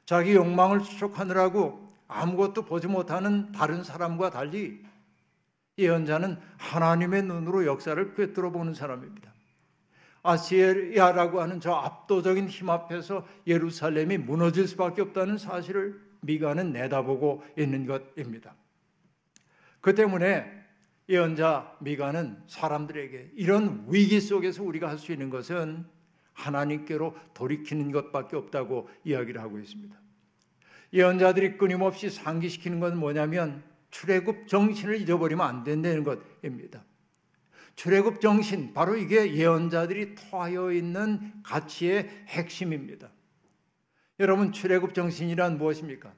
자기 0.06 0.36
욕망을 0.36 0.82
추적하느라고 0.82 1.92
아무것도 2.08 2.66
보지 2.66 2.88
못하는 2.88 3.52
다른 3.52 3.84
사람과 3.84 4.30
달리 4.30 4.84
예언자는 5.78 6.38
하나님의 6.58 7.24
눈으로 7.24 7.66
역사를 7.66 8.14
꿰뚫어 8.14 8.52
보는 8.52 8.74
사람입니다. 8.74 9.31
아시리아라고 10.24 11.42
하는 11.42 11.60
저 11.60 11.74
압도적인 11.74 12.48
힘 12.48 12.70
앞에서 12.70 13.28
예루살렘이 13.48 14.18
무너질 14.18 14.68
수밖에 14.68 15.02
없다는 15.02 15.38
사실을 15.38 16.00
미가는 16.22 16.72
내다보고 16.72 17.44
있는 17.58 17.86
것입니다. 17.86 18.56
그 19.80 19.96
때문에 19.96 20.62
예언자 21.10 21.78
미가는 21.82 22.44
사람들에게 22.48 23.32
이런 23.36 23.86
위기 23.90 24.22
속에서 24.22 24.64
우리가 24.64 24.88
할 24.88 24.98
수 24.98 25.12
있는 25.12 25.30
것은 25.30 25.86
하나님께로 26.34 27.16
돌이키는 27.34 27.92
것밖에 27.92 28.36
없다고 28.38 28.90
이야기를 29.04 29.42
하고 29.42 29.60
있습니다. 29.60 30.00
예언자들이 30.94 31.58
끊임없이 31.58 32.10
상기시키는 32.10 32.80
건 32.80 32.98
뭐냐면 32.98 33.64
출애굽 33.90 34.48
정신을 34.48 35.02
잊어버리면 35.02 35.46
안 35.46 35.64
된다는 35.64 36.04
것입니다. 36.04 36.84
출애굽 37.82 38.22
정신 38.22 38.76
바로 38.76 38.96
이게 38.96 39.34
예언자들이 39.34 40.14
토하여 40.14 40.72
있는 40.72 41.34
가치의 41.42 42.08
핵심입니다. 42.28 43.10
여러분 44.20 44.52
출애굽 44.52 44.94
정신이란 44.94 45.58
무엇입니까? 45.58 46.14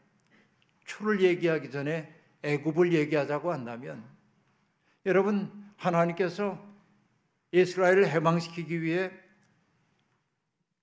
출을 0.84 1.22
얘기하기 1.22 1.72
전에 1.72 2.13
애굽을 2.41 2.91
얘기하자고 2.91 3.53
한다면 3.53 4.03
여러분 5.05 5.50
하나님께서 5.77 6.62
이스라엘을 7.53 8.10
해방시키기 8.10 8.82
위해 8.82 9.10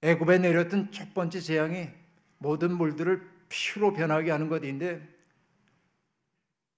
애굽에 0.00 0.38
내렸던 0.38 0.92
첫 0.92 1.12
번째 1.12 1.40
재앙이 1.40 1.90
모든 2.38 2.75
물들을 2.75 3.20
피로 3.50 3.92
변하게 3.92 4.30
하는 4.30 4.49
것인데 4.49 5.06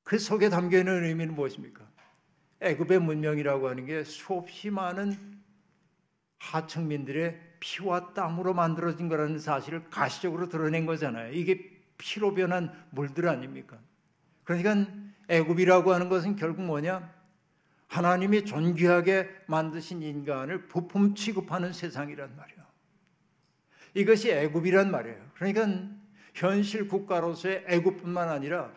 그 0.03 0.19
속에 0.19 0.49
담겨 0.49 0.79
있는 0.79 1.05
의미는 1.05 1.37
무엇입니까? 1.37 1.92
애굽의 2.63 3.01
문명이라고 3.01 3.69
하는 3.69 3.85
게 3.87 4.05
수없이 4.05 4.71
많은 4.71 5.17
하층민들의 6.39 7.41
피와 7.61 8.15
땀으로 8.15 8.55
만들어진 8.55 9.09
거라는 9.09 9.39
사실을 9.39 9.89
가시적으로 9.91 10.49
드러낸 10.49 10.87
거잖아요. 10.87 11.33
이게 11.33 11.71
피로 11.99 12.35
변한 12.35 12.73
물들 12.91 13.29
아닙니까? 13.29 13.79
그러니까 14.45 14.87
애굽이라고 15.29 15.93
하는 15.93 16.09
것은 16.09 16.37
결국 16.37 16.63
뭐냐? 16.63 17.13
하나님이 17.89 18.45
존귀하게 18.45 19.29
만드신 19.47 20.03
인간을 20.03 20.67
부품 20.67 21.15
취급하는 21.15 21.73
세상이란 21.73 22.37
말이에요. 22.37 22.63
이것이 23.95 24.31
애굽이란 24.33 24.91
말이에요. 24.91 25.31
그러니까 25.35 25.69
현실 26.35 26.89
국가로서의 26.89 27.65
애굽뿐만 27.69 28.29
아니라 28.29 28.73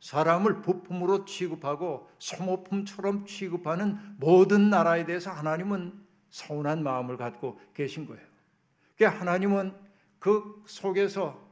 사람을 0.00 0.62
부품으로 0.62 1.24
취급하고 1.24 2.08
소모품처럼 2.18 3.26
취급하는 3.26 3.98
모든 4.16 4.70
나라에 4.70 5.04
대해서 5.04 5.30
하나님은 5.30 5.92
서운한 6.30 6.82
마음을 6.82 7.16
갖고 7.16 7.60
계신 7.74 8.06
거예요. 8.06 8.22
그러니까 8.96 9.20
하나님은 9.20 9.72
그 10.18 10.62
속에서 10.66 11.48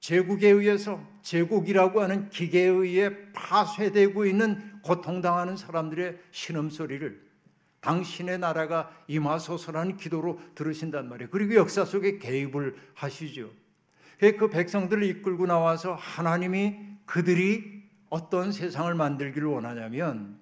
제국에 0.00 0.48
의해서 0.48 1.02
제국이라고 1.22 2.00
하는 2.00 2.28
기계에 2.30 2.66
의해 2.66 3.32
파쇄되고 3.32 4.26
있는 4.26 4.80
고통당하는 4.82 5.56
사람들의 5.56 6.18
신음소리를 6.30 7.26
당신의 7.80 8.38
나라가 8.38 8.90
임하소서라는 9.08 9.96
기도로 9.96 10.40
들으신단 10.54 11.08
말이에요. 11.08 11.30
그리고 11.30 11.54
역사 11.54 11.84
속에 11.84 12.18
개입을 12.18 12.76
하시죠. 12.94 13.50
그 14.38 14.50
백성들을 14.50 15.02
이끌고 15.04 15.46
나와서 15.46 15.94
하나님이 15.94 16.95
그들이 17.06 17.84
어떤 18.10 18.52
세상을 18.52 18.92
만들기를 18.94 19.48
원하냐면 19.48 20.38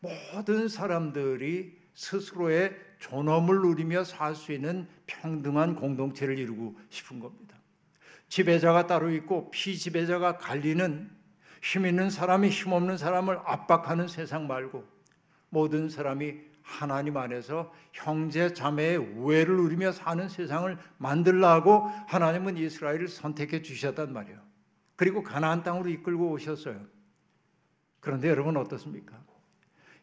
모든 0.00 0.68
사람들이 0.68 1.78
스스로의 1.94 2.76
존엄을 2.98 3.60
누리며 3.60 4.04
살 4.04 4.34
수 4.34 4.52
있는 4.52 4.88
평등한 5.06 5.76
공동체를 5.76 6.38
이루고 6.38 6.78
싶은 6.90 7.20
겁니다. 7.20 7.56
지배자가 8.28 8.86
따로 8.86 9.10
있고 9.12 9.50
피지배자가 9.50 10.38
갈리는 10.38 11.10
힘 11.62 11.86
있는 11.86 12.10
사람이 12.10 12.48
힘 12.48 12.72
없는 12.72 12.98
사람을 12.98 13.40
압박하는 13.44 14.08
세상 14.08 14.46
말고 14.46 14.84
모든 15.48 15.88
사람이 15.88 16.34
하나님 16.62 17.16
안에서 17.16 17.72
형제 17.92 18.52
자매의 18.52 18.96
우애를 18.98 19.56
누리며 19.56 19.92
사는 19.92 20.28
세상을 20.28 20.76
만들라고 20.98 21.86
하나님은 22.08 22.56
이스라엘을 22.56 23.08
선택해 23.08 23.62
주셨단 23.62 24.12
말이에요. 24.12 24.45
그리고 24.96 25.22
가나안 25.22 25.62
땅으로 25.62 25.90
이끌고 25.90 26.30
오셨어요. 26.30 26.80
그런데 28.00 28.28
여러분 28.28 28.56
어떻습니까? 28.56 29.22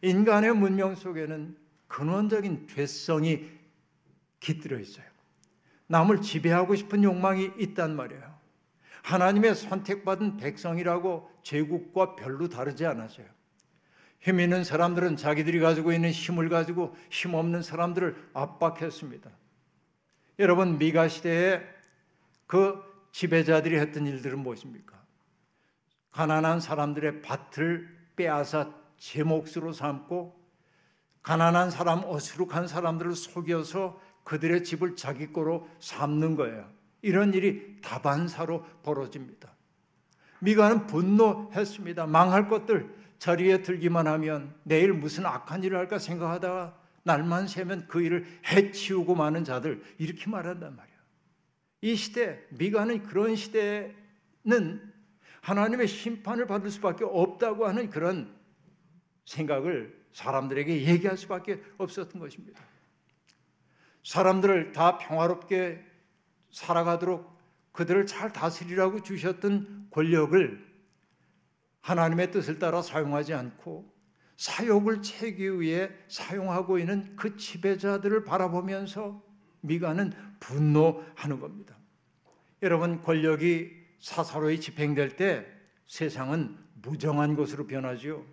인간의 0.02 0.56
문명 0.56 0.96
속에는 0.96 1.58
근원적인 1.88 2.68
죄성이 2.68 3.50
깃들어 4.40 4.80
있어요. 4.80 5.06
남을 5.88 6.22
지배하고 6.22 6.76
싶은 6.76 7.04
욕망이 7.04 7.52
있단 7.58 7.96
말이에요. 7.96 8.34
하나님의 9.04 9.56
선택받은 9.56 10.38
백성이라고 10.38 11.30
제국과 11.44 12.16
별로 12.16 12.50
다르지 12.50 12.86
않았어요. 12.86 13.26
힘 14.22 14.40
있는 14.40 14.64
사람들은 14.64 15.18
자기들이 15.18 15.60
가지고 15.60 15.92
있는 15.92 16.10
힘을 16.12 16.48
가지고 16.50 16.96
힘 17.10 17.34
없는 17.34 17.62
사람들을 17.62 18.30
압박했습니다. 18.34 19.30
여러분 20.40 20.78
미가 20.78 21.10
시대에 21.10 21.62
그 22.48 22.93
지배자들이 23.14 23.78
했던 23.78 24.06
일들은 24.06 24.40
무엇입니까? 24.40 25.02
가난한 26.12 26.60
사람들의 26.60 27.22
밭을 27.22 27.88
빼앗아 28.16 28.74
제 28.98 29.24
몫으로 29.24 29.72
삼고 29.72 30.44
가난한 31.22 31.72
사람, 31.72 32.04
어수룩한 32.04 32.68
사람들을 32.68 33.16
속여서 33.16 34.02
그들의 34.26 34.64
집을 34.64 34.96
자기 34.96 35.32
거로 35.32 35.70
삼는 35.80 36.36
거예요. 36.36 36.70
이런 37.02 37.34
일이 37.34 37.80
다반사로 37.82 38.66
벌어집니다. 38.84 39.54
미가는 40.40 40.88
분노했습니다. 40.88 42.08
망할 42.08 42.50
것들 42.50 42.94
자리에 43.20 43.62
들기만 43.62 44.08
하면 44.08 44.54
내일 44.64 44.92
무슨 44.92 45.26
악한 45.26 45.64
일을 45.64 45.78
할까 45.78 46.00
생각하다가 46.00 46.78
날만 47.04 47.48
새면 47.48 47.88
그 47.88 48.02
일을 48.02 48.26
해치우고 48.48 49.16
마는 49.16 49.44
자들 49.44 49.82
이렇게 49.98 50.30
말한단 50.30 50.76
말이야. 50.76 50.93
이 51.84 51.98
시대 51.98 52.40
미가는 52.52 53.04
그런 53.04 53.36
시대는 53.36 53.94
하나님의 55.42 55.90
심판을 55.90 56.48
받을 56.48 56.72
수밖에 56.72 57.04
없다고 57.04 57.68
하는 57.68 57.90
그런 57.90 58.34
생각을 59.26 59.94
사람들에게 60.14 60.86
얘기할 60.86 61.18
수밖에 61.18 61.62
없었던 61.78 62.22
것입니다. 62.22 62.64
사람들을 64.06 64.72
다 64.72 64.98
평화롭게 64.98 65.84
살아가도록 66.52 67.30
그들을 67.74 68.06
잘 68.06 68.32
다스리라고 68.32 69.04
주셨던 69.04 69.90
권력을 69.92 70.66
하나님의 71.82 72.32
뜻을 72.32 72.60
따라 72.60 72.82
사용하지 72.82 73.34
않고 73.34 73.94
사욕을 74.38 75.02
채기 75.02 75.60
위해 75.60 75.92
사용하고 76.08 76.80
있는 76.80 77.14
그 77.18 77.36
지배자들을 77.36 78.24
바라보면서 78.24 79.33
미가는 79.64 80.12
분노하는 80.40 81.40
겁니다. 81.40 81.76
여러분 82.62 83.02
권력이 83.02 83.72
사사로이 84.00 84.60
집행될 84.60 85.16
때 85.16 85.46
세상은 85.88 86.58
무정한 86.82 87.36
곳으로 87.36 87.66
변하지요. 87.66 88.24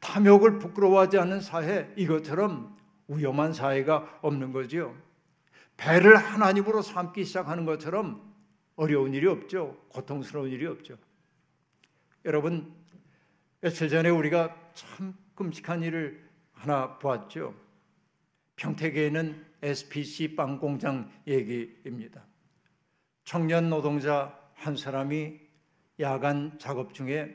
탐욕을 0.00 0.58
부끄러워하지 0.58 1.18
않는 1.18 1.40
사회 1.40 1.92
이것처럼 1.96 2.76
위험한 3.08 3.52
사회가 3.52 4.20
없는 4.22 4.52
거지요. 4.52 4.96
배를 5.76 6.16
하나님으로 6.16 6.82
삼기 6.82 7.24
시작하는 7.24 7.64
것처럼 7.64 8.30
어려운 8.76 9.12
일이 9.12 9.26
없죠. 9.26 9.76
고통스러운 9.88 10.50
일이 10.50 10.66
없죠. 10.66 10.96
여러분 12.24 12.74
며칠 13.60 13.88
전에 13.90 14.08
우리가 14.08 14.56
참 14.74 15.14
끔찍한 15.34 15.82
일을 15.82 16.26
하나 16.52 16.98
보았죠. 16.98 17.54
평택에 18.56 19.06
있는 19.06 19.49
SPC 19.62 20.36
빵 20.36 20.58
공장 20.58 21.10
얘기입니다. 21.26 22.24
청년 23.24 23.70
노동자 23.70 24.38
한 24.54 24.76
사람이 24.76 25.38
야간 26.00 26.58
작업 26.58 26.94
중에 26.94 27.34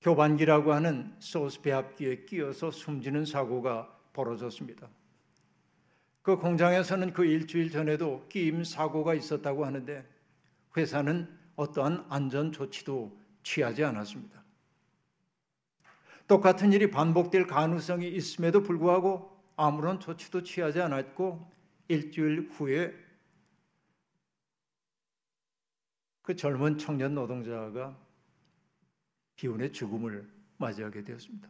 교반기라고 0.00 0.72
하는 0.72 1.14
소스 1.18 1.60
배합기에 1.62 2.24
끼어서 2.26 2.70
숨지는 2.70 3.24
사고가 3.24 3.90
벌어졌습니다. 4.12 4.88
그 6.22 6.36
공장에서는 6.36 7.12
그 7.12 7.24
일주일 7.24 7.70
전에도 7.70 8.26
끼임 8.28 8.64
사고가 8.64 9.14
있었다고 9.14 9.64
하는데 9.64 10.04
회사는 10.76 11.28
어떠한 11.56 12.06
안전 12.08 12.52
조치도 12.52 13.18
취하지 13.42 13.84
않았습니다. 13.84 14.42
똑같은 16.26 16.72
일이 16.72 16.90
반복될 16.90 17.46
가능성이 17.46 18.08
있음에도 18.08 18.62
불구하고 18.62 19.33
아무런 19.56 20.00
조치도 20.00 20.42
취하지 20.42 20.80
않았고 20.80 21.50
일주일 21.88 22.48
후에 22.50 22.94
그 26.22 26.34
젊은 26.34 26.78
청년 26.78 27.14
노동자가 27.14 27.98
기운의 29.36 29.72
죽음을 29.72 30.32
맞이하게 30.56 31.04
되었습니다. 31.04 31.48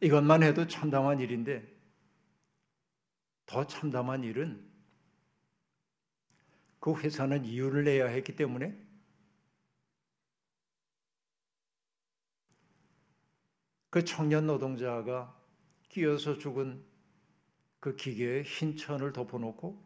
이것만 0.00 0.42
해도 0.42 0.66
참담한 0.66 1.20
일인데 1.20 1.66
더 3.46 3.66
참담한 3.66 4.22
일은 4.24 4.68
그 6.78 6.94
회사는 6.94 7.44
이유를 7.44 7.84
내야 7.84 8.06
했기 8.06 8.36
때문에 8.36 8.87
그 13.90 14.04
청년 14.04 14.46
노동자가 14.46 15.34
끼어서 15.88 16.38
죽은 16.38 16.82
그 17.80 17.96
기계에 17.96 18.42
흰 18.42 18.76
천을 18.76 19.12
덮어놓고 19.12 19.82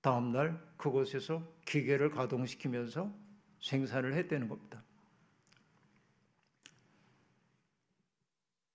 다음날 0.00 0.60
그곳에서 0.76 1.42
기계를 1.66 2.10
가동시키면서 2.10 3.12
생산을 3.60 4.14
했다는 4.14 4.48
겁니다. 4.48 4.82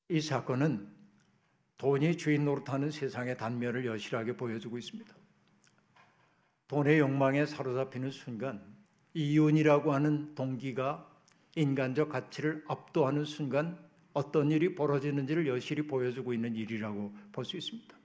이 0.09 0.19
사건은 0.19 0.91
돈이 1.77 2.17
주인 2.17 2.43
노릇하는 2.45 2.91
세상의 2.91 3.37
단면을 3.37 3.85
여실하게 3.85 4.35
보여주고 4.35 4.77
있습니다. 4.77 5.15
돈의 6.67 6.99
욕망에 6.99 7.45
사로잡히는 7.45 8.11
순간 8.11 8.61
이윤이라고 9.13 9.93
하는 9.93 10.35
동기가 10.35 11.09
인간적 11.55 12.09
가치를 12.09 12.63
압도하는 12.67 13.25
순간 13.25 13.90
어떤 14.13 14.51
일이 14.51 14.75
벌어지는지를 14.75 15.47
여실히 15.47 15.87
보여주고 15.87 16.33
있는 16.33 16.55
일이라고 16.55 17.13
볼 17.31 17.45
수 17.45 17.57
있습니다. 17.57 17.97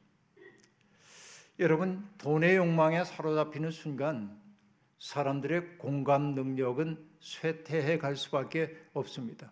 여러분, 1.58 2.06
돈의 2.18 2.56
욕망에 2.56 3.04
사로잡히는 3.04 3.70
순간 3.70 4.38
사람들의 4.98 5.78
공감 5.78 6.34
능력은 6.34 6.98
쇠퇴해 7.20 7.98
갈 7.98 8.16
수밖에 8.16 8.76
없습니다. 8.92 9.50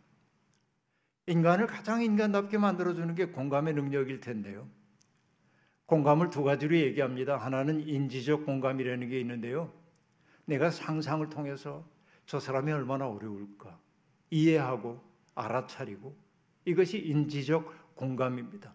인간을 1.27 1.67
가장 1.67 2.03
인간답게 2.03 2.59
만들어주는 2.59 3.15
게 3.15 3.27
공감의 3.27 3.75
능력일 3.75 4.21
텐데요. 4.21 4.69
공감을 5.87 6.31
두 6.31 6.43
가지로 6.45 6.77
얘기합니다. 6.77 7.37
하나는 7.39 7.87
인지적 7.89 8.45
공감이라는 8.45 9.09
게 9.09 9.21
있는데요. 9.21 9.73
내가 10.45 10.71
상상을 10.71 11.27
통해서 11.31 11.89
저 12.27 12.39
사람이 12.39 12.71
얼마나 12.73 13.09
어려울까 13.09 13.79
이해하고 14.31 15.03
알아차리고 15.35 16.24
이것이 16.65 16.99
인지적 16.99 17.95
공감입니다. 17.95 18.73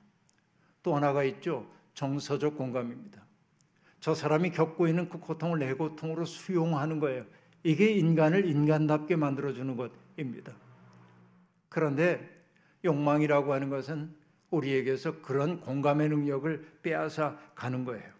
또 0.83 0.95
하나가 0.95 1.23
있죠. 1.23 1.67
정서적 1.93 2.57
공감입니다. 2.57 3.25
저 3.99 4.15
사람이 4.15 4.51
겪고 4.51 4.87
있는 4.87 5.09
그 5.09 5.19
고통을 5.19 5.59
내 5.59 5.73
고통으로 5.73 6.25
수용하는 6.25 6.99
거예요. 6.99 7.25
이게 7.63 7.91
인간을 7.91 8.45
인간답게 8.45 9.17
만들어주는 9.17 9.75
것입니다. 9.75 10.53
그런데 11.67 12.27
욕망이라고 12.85 13.53
하는 13.53 13.69
것은 13.69 14.15
우리에게서 14.49 15.21
그런 15.21 15.59
공감의 15.59 16.09
능력을 16.09 16.79
빼앗아 16.81 17.37
가는 17.55 17.83
거예요. 17.85 18.19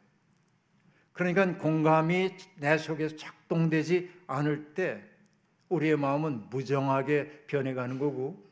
그러니까 1.14 1.58
공감이 1.58 2.36
내 2.58 2.78
속에서 2.78 3.16
작동되지 3.16 4.10
않을 4.28 4.74
때 4.74 5.04
우리의 5.70 5.98
마음은 5.98 6.50
무정하게 6.50 7.46
변해가는 7.48 8.00
거고 8.00 8.49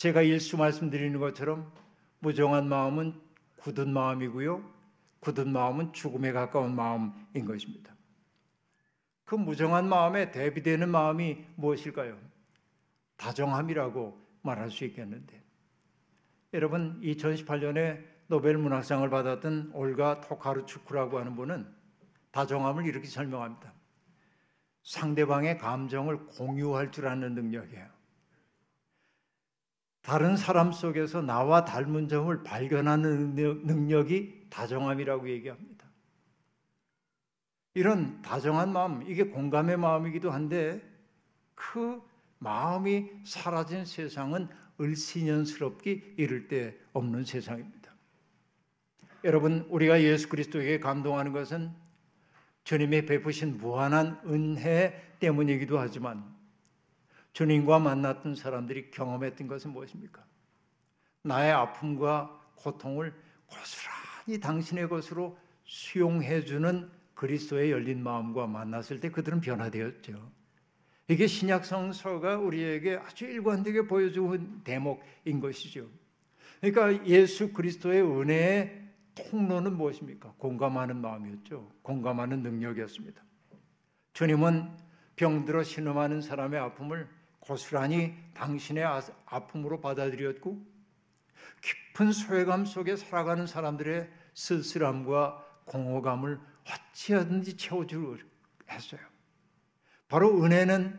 제가 0.00 0.22
일수 0.22 0.56
말씀드리는 0.56 1.20
것처럼 1.20 1.70
무정한 2.20 2.66
마음은 2.70 3.20
굳은 3.56 3.92
마음이고요. 3.92 4.64
굳은 5.20 5.52
마음은 5.52 5.92
죽음에 5.92 6.32
가까운 6.32 6.74
마음인 6.74 7.44
것입니다. 7.44 7.94
그 9.26 9.34
무정한 9.34 9.86
마음에 9.86 10.30
대비되는 10.30 10.88
마음이 10.88 11.44
무엇일까요? 11.56 12.16
다정함이라고 13.18 14.18
말할 14.40 14.70
수 14.70 14.86
있겠는데. 14.86 15.38
여러분 16.54 16.98
2018년에 17.02 18.02
노벨 18.26 18.56
문학상을 18.56 19.10
받았던 19.10 19.72
올가 19.74 20.22
토카르추크라고 20.22 21.18
하는 21.18 21.36
분은 21.36 21.70
다정함을 22.30 22.86
이렇게 22.86 23.06
설명합니다. 23.06 23.70
상대방의 24.82 25.58
감정을 25.58 26.24
공유할 26.24 26.90
줄 26.90 27.06
아는 27.06 27.34
능력이에요. 27.34 27.99
다른 30.10 30.36
사람 30.36 30.72
속에서 30.72 31.22
나와 31.22 31.64
닮은 31.64 32.08
점을 32.08 32.42
발견하는 32.42 33.36
능력이 33.36 34.46
다정함이라고 34.50 35.30
얘기합니다. 35.30 35.86
이런 37.74 38.20
다정한 38.20 38.72
마음, 38.72 39.08
이게 39.08 39.22
공감의 39.22 39.76
마음이기도 39.76 40.32
한데 40.32 40.82
그 41.54 42.02
마음이 42.40 43.08
사라진 43.24 43.84
세상은 43.84 44.48
을신연스럽기 44.80 46.14
이를 46.16 46.48
데 46.48 46.76
없는 46.92 47.24
세상입니다. 47.24 47.94
여러분, 49.22 49.64
우리가 49.68 50.02
예수 50.02 50.28
그리스도에게 50.28 50.80
감동하는 50.80 51.32
것은 51.32 51.70
주님이 52.64 53.06
베푸신 53.06 53.58
무한한 53.58 54.20
은혜 54.26 55.14
때문이기도 55.20 55.78
하지만 55.78 56.39
주님과 57.32 57.78
만났던 57.78 58.34
사람들이 58.34 58.90
경험했던 58.90 59.46
것은 59.46 59.72
무엇입니까? 59.72 60.24
나의 61.22 61.52
아픔과 61.52 62.40
고통을 62.56 63.14
고스란히 63.46 64.40
당신의 64.40 64.88
것으로 64.88 65.38
수용해 65.64 66.44
주는 66.44 66.90
그리스도의 67.14 67.70
열린 67.70 68.02
마음과 68.02 68.46
만났을 68.46 69.00
때 69.00 69.10
그들은 69.10 69.40
변화되었죠. 69.40 70.30
이게 71.08 71.26
신약 71.26 71.64
성서가 71.64 72.38
우리에게 72.38 72.96
아주 72.96 73.26
일관되게 73.26 73.82
보여주는 73.82 74.62
대목인 74.64 75.40
것이죠. 75.40 75.88
그러니까 76.60 77.06
예수 77.06 77.52
그리스도의 77.52 78.02
은혜의 78.02 78.88
통로는 79.14 79.76
무엇입니까? 79.76 80.34
공감하는 80.38 80.96
마음이었죠. 80.96 81.70
공감하는 81.82 82.42
능력이었습니다. 82.42 83.22
주님은 84.12 84.70
병들어 85.16 85.62
신음하는 85.62 86.22
사람의 86.22 86.60
아픔을 86.60 87.08
고스란히 87.50 88.14
당신의 88.34 88.84
아, 88.84 89.02
아픔으로 89.26 89.80
받아들였고 89.80 90.64
깊은 91.60 92.12
소외감 92.12 92.64
속에 92.64 92.94
살아가는 92.94 93.44
사람들의 93.44 94.08
쓸쓸함과 94.34 95.44
공허감을 95.64 96.38
어찌하든지 96.70 97.56
채워주려 97.56 98.18
했어요. 98.70 99.00
바로 100.06 100.44
은혜는 100.44 100.96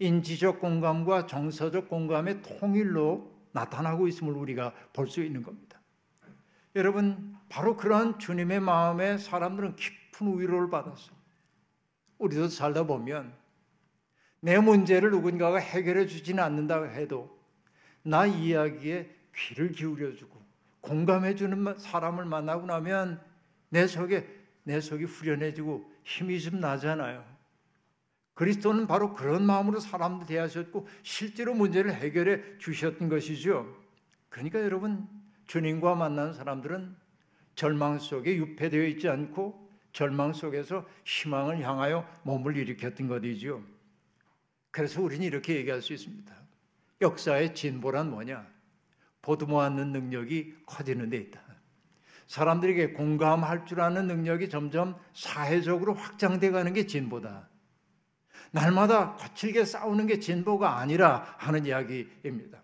인지적 0.00 0.58
공감과 0.58 1.28
정서적 1.28 1.88
공감의 1.88 2.42
통일로 2.42 3.30
나타나고 3.52 4.08
있음을 4.08 4.32
우리가 4.32 4.74
볼 4.92 5.06
수 5.06 5.22
있는 5.22 5.44
겁니다. 5.44 5.80
여러분, 6.74 7.36
바로 7.48 7.76
그러한 7.76 8.18
주님의 8.18 8.58
마음에 8.58 9.18
사람들은 9.18 9.76
깊은 9.76 10.40
위로를 10.40 10.68
받았어. 10.68 11.12
우리도 12.18 12.48
살다 12.48 12.88
보면 12.88 13.41
내 14.44 14.58
문제를 14.58 15.12
누군가가 15.12 15.58
해결해 15.58 16.06
주지는 16.06 16.42
않는다 16.42 16.82
해도 16.82 17.38
나 18.02 18.26
이야기에 18.26 19.08
귀를 19.36 19.70
기울여 19.70 20.16
주고 20.16 20.42
공감해 20.80 21.36
주는 21.36 21.78
사람을 21.78 22.24
만나고 22.24 22.66
나면 22.66 23.20
내 23.68 23.86
속에 23.86 24.26
내 24.64 24.80
속이 24.80 25.04
후련해지고 25.04 25.88
힘이 26.02 26.40
좀 26.40 26.58
나잖아요. 26.58 27.24
그리스도는 28.34 28.88
바로 28.88 29.14
그런 29.14 29.46
마음으로 29.46 29.78
사람들 29.78 30.26
대하셨고 30.26 30.88
실제로 31.04 31.54
문제를 31.54 31.94
해결해 31.94 32.58
주셨던 32.58 33.08
것이죠. 33.08 33.72
그러니까 34.28 34.60
여러분 34.60 35.08
주님과 35.46 35.94
만난 35.94 36.32
사람들은 36.32 36.96
절망 37.54 38.00
속에 38.00 38.34
유폐되어 38.34 38.86
있지 38.86 39.08
않고 39.08 39.70
절망 39.92 40.32
속에서 40.32 40.84
희망을 41.04 41.60
향하여 41.60 42.08
몸을 42.24 42.56
일으켰던 42.56 43.06
것이죠. 43.06 43.62
그래서 44.72 45.00
우리는 45.00 45.24
이렇게 45.24 45.54
얘기할 45.54 45.80
수 45.80 45.92
있습니다. 45.92 46.34
역사의 47.00 47.54
진보란 47.54 48.10
뭐냐? 48.10 48.44
보듬어 49.20 49.60
안는 49.60 49.92
능력이 49.92 50.64
커지는 50.66 51.10
데 51.10 51.18
있다. 51.18 51.40
사람들에게 52.26 52.94
공감할 52.94 53.66
줄 53.66 53.80
아는 53.80 54.06
능력이 54.06 54.48
점점 54.48 54.96
사회적으로 55.12 55.94
확장돼 55.94 56.50
가는 56.50 56.72
게 56.72 56.86
진보다. 56.86 57.48
날마다 58.50 59.14
거칠게 59.16 59.64
싸우는 59.64 60.06
게 60.06 60.18
진보가 60.18 60.78
아니라 60.78 61.36
하는 61.38 61.66
이야기입니다. 61.66 62.60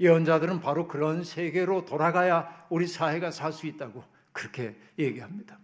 예언자들은 0.00 0.60
바로 0.60 0.88
그런 0.88 1.22
세계로 1.22 1.84
돌아가야 1.84 2.66
우리 2.70 2.86
사회가 2.86 3.30
살 3.30 3.52
수 3.52 3.66
있다고 3.66 4.04
그렇게 4.32 4.76
얘기합니다. 4.98 5.58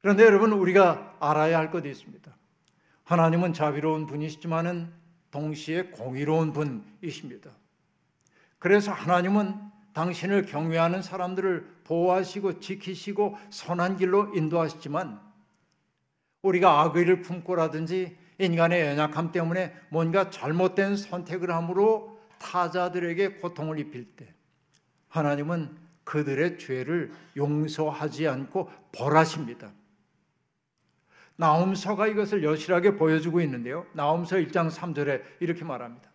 그런데 0.00 0.24
여러분 0.24 0.52
우리가 0.52 1.16
알아야 1.20 1.58
할 1.58 1.70
것이 1.70 1.88
있습니다. 1.88 2.36
하나님은 3.08 3.54
자비로운 3.54 4.04
분이시지만은 4.04 4.92
동시에 5.30 5.84
공의로운 5.84 6.52
분이십니다. 6.52 7.50
그래서 8.58 8.92
하나님은 8.92 9.54
당신을 9.94 10.44
경외하는 10.44 11.00
사람들을 11.00 11.84
보호하시고 11.84 12.60
지키시고 12.60 13.38
선한 13.48 13.96
길로 13.96 14.34
인도하시지만 14.34 15.22
우리가 16.42 16.82
악의를 16.82 17.22
품고라든지 17.22 18.14
인간의 18.36 18.86
연약함 18.88 19.32
때문에 19.32 19.74
뭔가 19.88 20.28
잘못된 20.28 20.98
선택을 20.98 21.50
함으로 21.50 22.20
타자들에게 22.38 23.36
고통을 23.38 23.78
입힐 23.78 24.04
때 24.16 24.34
하나님은 25.08 25.74
그들의 26.04 26.58
죄를 26.58 27.12
용서하지 27.38 28.28
않고 28.28 28.70
벌하십니다. 28.92 29.72
나움서가 31.38 32.08
이것을 32.08 32.42
여실하게 32.42 32.96
보여주고 32.96 33.40
있는데요. 33.42 33.86
나움서 33.92 34.36
1장 34.36 34.70
3절에 34.70 35.22
이렇게 35.38 35.64
말합니다. 35.64 36.10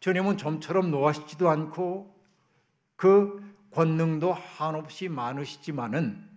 주님은 0.00 0.36
좀처럼 0.36 0.90
노하시지도 0.90 1.48
않고 1.48 2.14
그 2.96 3.42
권능도 3.70 4.34
한없이 4.34 5.08
많으시지만은 5.08 6.28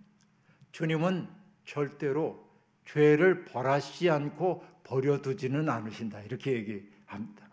주님은 0.72 1.28
절대로 1.66 2.48
죄를 2.86 3.44
벌하시지 3.44 4.08
않고 4.08 4.64
버려두지는 4.84 5.68
않으신다. 5.68 6.22
이렇게 6.22 6.54
얘기합니다. 6.54 7.46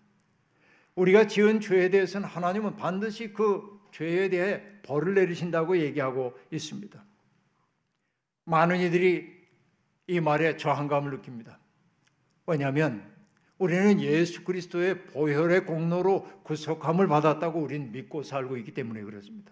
우리가 0.95 1.27
지은 1.27 1.59
죄에 1.59 1.89
대해서는 1.89 2.29
하나님은 2.29 2.77
반드시 2.77 3.33
그 3.33 3.81
죄에 3.91 4.29
대해 4.29 4.63
벌을 4.83 5.15
내리신다고 5.15 5.79
얘기하고 5.79 6.33
있습니다. 6.49 7.03
많은 8.45 8.79
이들이 8.79 9.34
이 10.07 10.19
말에 10.19 10.57
저항감을 10.57 11.11
느낍니다. 11.11 11.59
왜냐하면 12.47 13.11
우리는 13.57 13.99
예수 14.01 14.43
그리스도의 14.43 15.05
보혈의 15.07 15.65
공로로 15.65 16.43
구속함을 16.43 17.07
받았다고 17.07 17.59
우리는 17.59 17.91
믿고 17.91 18.23
살고 18.23 18.57
있기 18.57 18.73
때문에 18.73 19.01
그렇습니다. 19.01 19.51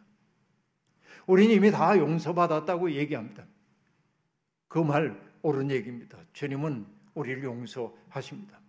우리는 1.26 1.56
이미 1.56 1.72
다 1.72 1.98
용서받았다고 1.98 2.92
얘기합니다. 2.92 3.46
그 4.68 4.80
말 4.84 5.20
옳은 5.44 5.72
얘기입니다. 5.72 6.18
주님은 6.34 6.86
우리를 7.14 7.44
용서하십니다. 7.44 8.60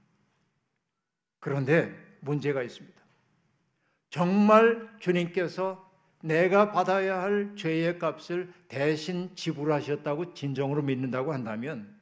그런데 1.40 1.94
문제가 2.20 2.62
있습니다. 2.62 3.03
정말 4.11 4.88
주님께서 5.01 5.90
내가 6.24 6.72
받아야 6.72 7.20
할 7.20 7.54
죄의 7.54 7.98
값을 7.98 8.50
대신 8.68 9.37
지불하셨다고 9.37 10.32
진정으로 10.32 10.80
믿는다고 10.80 11.34
한다면 11.34 11.94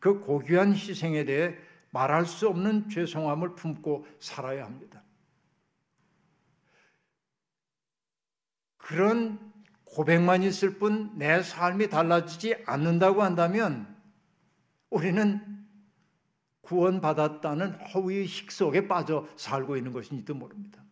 그 0.00 0.18
고귀한 0.18 0.72
희생에 0.72 1.24
대해 1.24 1.54
말할 1.92 2.26
수 2.26 2.48
없는 2.48 2.88
죄송함을 2.88 3.54
품고 3.54 4.06
살아야 4.18 4.64
합니다. 4.64 5.04
그런 8.76 9.38
고백만 9.84 10.42
있을 10.42 10.78
뿐 10.78 11.16
내 11.16 11.42
삶이 11.42 11.88
달라지지 11.88 12.56
않는다고 12.66 13.22
한다면 13.22 13.96
우리는 14.90 15.40
구원받았다는 16.62 17.72
허위의식 17.94 18.26
속에 18.26 18.88
빠져 18.88 19.28
살고 19.36 19.76
있는 19.76 19.92
것인지도 19.92 20.34
모릅니다. 20.34 20.85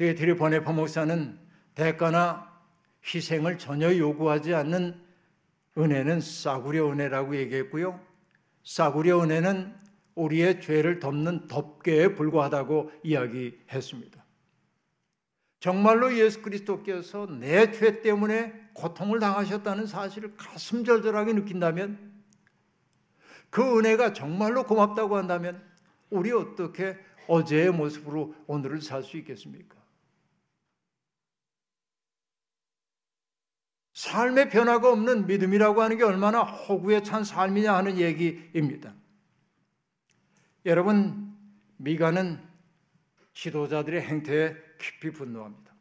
디트리히 0.00 0.34
본회퍼 0.34 0.72
목사는 0.72 1.38
대가나 1.74 2.50
희생을 3.04 3.58
전혀 3.58 3.94
요구하지 3.94 4.54
않는 4.54 4.98
은혜는 5.76 6.22
싸구려 6.22 6.90
은혜라고 6.90 7.36
얘기했고요. 7.36 8.00
싸구려 8.64 9.22
은혜는 9.22 9.76
우리의 10.14 10.62
죄를 10.62 11.00
덮는 11.00 11.48
덮개에 11.48 12.14
불과하다고 12.14 12.92
이야기했습니다. 13.02 14.24
정말로 15.60 16.16
예수 16.16 16.40
그리스도께서 16.40 17.26
내 17.26 17.70
죄 17.70 18.00
때문에 18.00 18.70
고통을 18.72 19.20
당하셨다는 19.20 19.86
사실을 19.86 20.34
가슴 20.34 20.82
절절하게 20.82 21.34
느낀다면 21.34 22.22
그 23.50 23.78
은혜가 23.78 24.14
정말로 24.14 24.64
고맙다고 24.64 25.18
한다면 25.18 25.62
우리 26.08 26.32
어떻게 26.32 26.96
어제의 27.28 27.70
모습으로 27.72 28.34
오늘을 28.46 28.80
살 28.80 29.02
수 29.02 29.18
있겠습니까? 29.18 29.79
삶의 34.00 34.48
변화가 34.48 34.90
없는 34.90 35.26
믿음이라고 35.26 35.82
하는 35.82 35.98
게 35.98 36.04
얼마나 36.04 36.40
허구에 36.40 37.02
찬 37.02 37.22
삶이냐 37.22 37.74
하는 37.74 37.98
얘기입니다. 37.98 38.94
여러분, 40.64 41.36
미가는 41.76 42.40
지도자들의 43.34 44.00
행태에 44.00 44.56
깊이 44.78 45.10
분노합니다. 45.10 45.74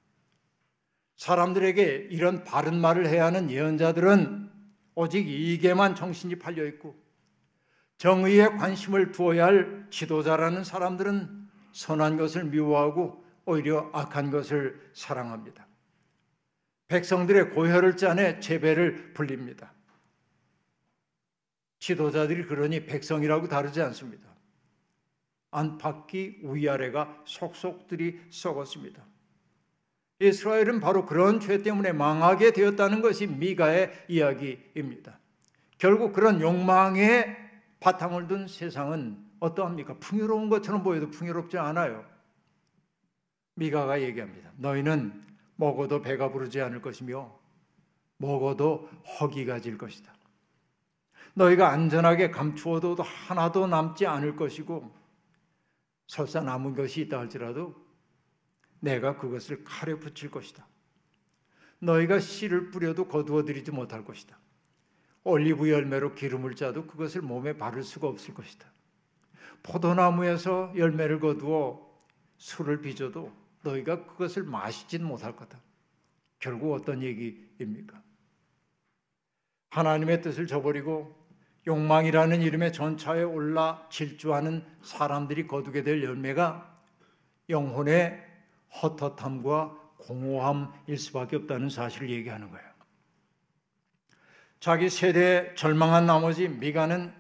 사람들에게 1.15 2.10
이런 2.12 2.43
바른 2.43 2.82
말을 2.82 3.08
해야 3.08 3.25
하는 3.25 3.49
예언자들은 3.49 4.51
오직 4.95 5.25
이익에만 5.25 5.95
정신이 5.95 6.39
팔려 6.39 6.65
있고 6.65 7.01
정의에 7.97 8.49
관심을 8.49 9.13
두어야 9.13 9.45
할 9.45 9.88
지도자라는 9.91 10.65
사람들은 10.65 11.47
선한 11.71 12.17
것을 12.17 12.43
미워하고 12.45 13.23
오히려 13.45 13.89
악한 13.93 14.29
것을 14.29 14.91
사랑합니다. 14.93 15.68
백성들의 16.89 17.52
고혈을 17.52 17.97
짜내 17.97 18.39
재배를 18.39 19.13
불립니다. 19.13 19.71
지도자들이 21.80 22.45
그러니 22.45 22.86
백성이라고 22.86 23.47
다르지 23.47 23.82
않습니다. 23.82 24.28
안팎이 25.52 26.39
위아래가 26.43 27.21
속속들이 27.25 28.19
썩었습니다. 28.30 29.04
이스라엘은 30.19 30.82
바로 30.82 31.06
그런 31.06 31.39
죄 31.39 31.63
때문에 31.63 31.93
망하게 31.93 32.52
되었다는 32.52 33.02
것이 33.02 33.25
미가의 33.28 34.06
이야기입니다. 34.10 35.17
결국 35.78 36.12
그런 36.12 36.41
욕망에 36.41 37.38
바탕을 37.80 38.28
둔 38.28 38.47
세상은 38.47 39.17
어떠합니까? 39.39 39.97
풍요로운 39.99 40.49
것처럼 40.49 40.84
보여도 40.84 41.10
풍요롭지 41.10 41.58
않아요. 41.58 42.06
미가가 43.56 44.02
얘기합니다. 44.02 44.52
너희는 44.58 45.28
먹어도 45.60 46.02
배가 46.02 46.32
부르지 46.32 46.62
않을 46.62 46.82
것이며 46.82 47.38
먹어도 48.15 48.89
허기가 49.19 49.60
질 49.60 49.78
것이다. 49.78 50.13
너희가 51.34 51.69
안전하게 51.72 52.32
감추어도 52.32 52.95
하나도 52.95 53.67
남지 53.67 54.08
않을 54.08 54.38
것이고 54.38 54.89
설사 56.08 56.39
남은 56.39 56.76
것이 56.76 57.02
있다 57.02 57.19
할지라도 57.19 57.76
내가 58.80 59.17
그것을 59.17 59.65
칼에 59.65 59.95
붙일 59.95 60.32
것이다. 60.32 60.65
너희가 61.80 62.19
씨를 62.19 62.72
뿌려도 62.72 63.10
거두어 63.10 63.43
들이지 63.43 63.72
못할 63.72 64.06
것이다. 64.06 64.39
올리브 65.26 65.69
열매로 65.69 66.15
기름을 66.15 66.56
짜도 66.56 66.88
그것을 66.88 67.22
몸에 67.22 67.58
바를 67.58 67.84
수가 67.84 68.08
없을 68.08 68.34
것이다. 68.34 68.65
포도나무에서 69.63 70.72
열매를 70.78 71.19
거두어 71.19 71.86
술을 72.38 72.82
빚어도 72.82 73.38
너희가 73.62 74.06
그것을 74.06 74.43
마시진 74.43 75.04
못할 75.04 75.36
거다. 75.36 75.60
결국 76.39 76.74
어떤 76.74 77.02
얘기입니까? 77.04 78.02
하나님의 79.69 80.22
뜻을 80.22 80.48
저버리고 80.48 81.15
욕망이라는 81.67 82.41
이름의 82.41 82.74
전차에 82.74 83.24
올라 83.24 83.86
질주하는 83.89 84.65
사람들이 84.82 85.45
거두게 85.45 85.84
될 85.84 86.04
열매가 86.04 86.80
영혼의 87.50 88.26
헛헛함과 88.82 89.78
공허함일 89.98 90.98
수밖에 90.98 91.36
없다는 91.36 91.69
사실을 91.69 92.10
얘기하는 92.10 92.50
거예요. 92.50 92.69
자기 94.60 94.89
세대에 94.89 95.54
절망한 95.56 96.06
나머지 96.06 96.48
미가는 96.48 97.13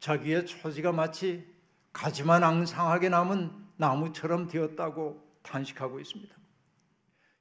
자기의 0.00 0.46
처지가 0.46 0.92
마치 0.92 1.46
가지만 1.92 2.42
앙상하게 2.42 3.08
남은 3.08 3.50
나무처럼 3.76 4.48
되었다고 4.48 5.23
탄식하고 5.44 6.00
있습니다. 6.00 6.34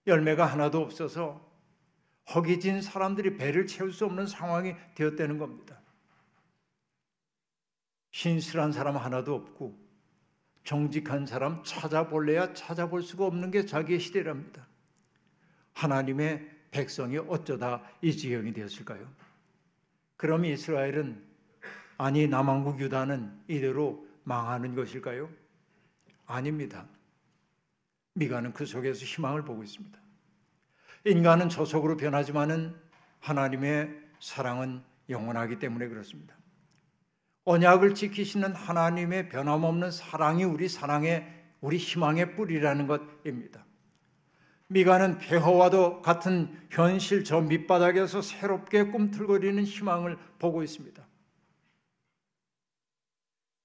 열매가 0.06 0.46
하나도 0.46 0.82
없어서 0.82 1.52
허기진 2.34 2.82
사람들이 2.82 3.38
배를 3.38 3.66
채울 3.68 3.92
수 3.92 4.06
없는 4.06 4.28
상황이 4.28 4.76
되었다는 4.96 5.40
겁니다. 5.40 5.82
신실한 8.12 8.72
사람 8.72 8.96
하나도 8.96 9.34
없고 9.34 9.82
정직한 10.64 11.26
사람 11.26 11.64
찾아볼래야 11.64 12.54
찾아볼 12.54 13.02
수가 13.02 13.26
없는 13.26 13.52
게 13.52 13.66
자기의 13.66 14.00
시대랍니다. 14.00 14.68
하나님의 15.74 16.50
백성이 16.72 17.18
어쩌다 17.18 17.84
이 18.02 18.16
지경이 18.16 18.54
되었을까요? 18.54 19.12
그럼 20.16 20.46
이스라엘은 20.46 21.24
아니 21.98 22.28
남왕국 22.28 22.80
유다는 22.80 23.44
이대로 23.48 24.08
망하는 24.24 24.76
것일까요? 24.76 25.30
아닙니다. 26.26 26.88
미가는 28.14 28.54
그 28.54 28.66
속에서 28.66 29.06
희망을 29.06 29.44
보고 29.44 29.64
있습니다. 29.64 30.00
인간은 31.06 31.50
저속으로 31.50 31.98
변하지만은 31.98 32.76
하나님의 33.20 33.90
사랑은 34.20 34.84
영원하기 35.10 35.60
때문에 35.60 35.88
그렇습니다. 35.88 36.36
언약을 37.46 37.94
지키시는 37.94 38.56
하나님의 38.56 39.30
변함없는 39.30 39.92
사랑이 39.92 40.46
우리 40.46 40.70
사랑의 40.70 41.28
우리 41.60 41.78
희망의 41.78 42.36
뿌리라는 42.36 42.88
것입니다. 42.88 43.66
미가는 44.68 45.18
폐허와도 45.20 46.02
같은 46.02 46.68
현실 46.72 47.24
저 47.24 47.42
밑바닥에서 47.42 48.22
새롭게 48.22 48.86
꿈틀거리는 48.86 49.64
희망을 49.64 50.18
보고 50.40 50.64
있습니다. 50.64 51.06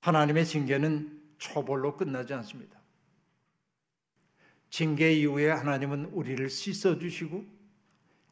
하나님의 0.00 0.44
징계는 0.44 1.22
초벌로 1.38 1.96
끝나지 1.96 2.34
않습니다. 2.34 2.77
징계 4.70 5.12
이후에 5.12 5.50
하나님은 5.50 6.06
우리를 6.06 6.48
씻어 6.50 6.98
주시고 6.98 7.44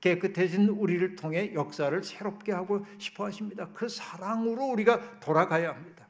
깨끗해진 0.01 0.68
우리를 0.68 1.16
통해 1.16 1.53
역사를 1.55 2.03
새롭게 2.03 2.53
하고 2.53 2.85
싶어 2.99 3.25
하십니다. 3.25 3.68
그 3.72 3.88
사랑으로 3.88 4.66
우리가 4.66 5.20
돌아가야 5.20 5.70
합니다. 5.70 6.09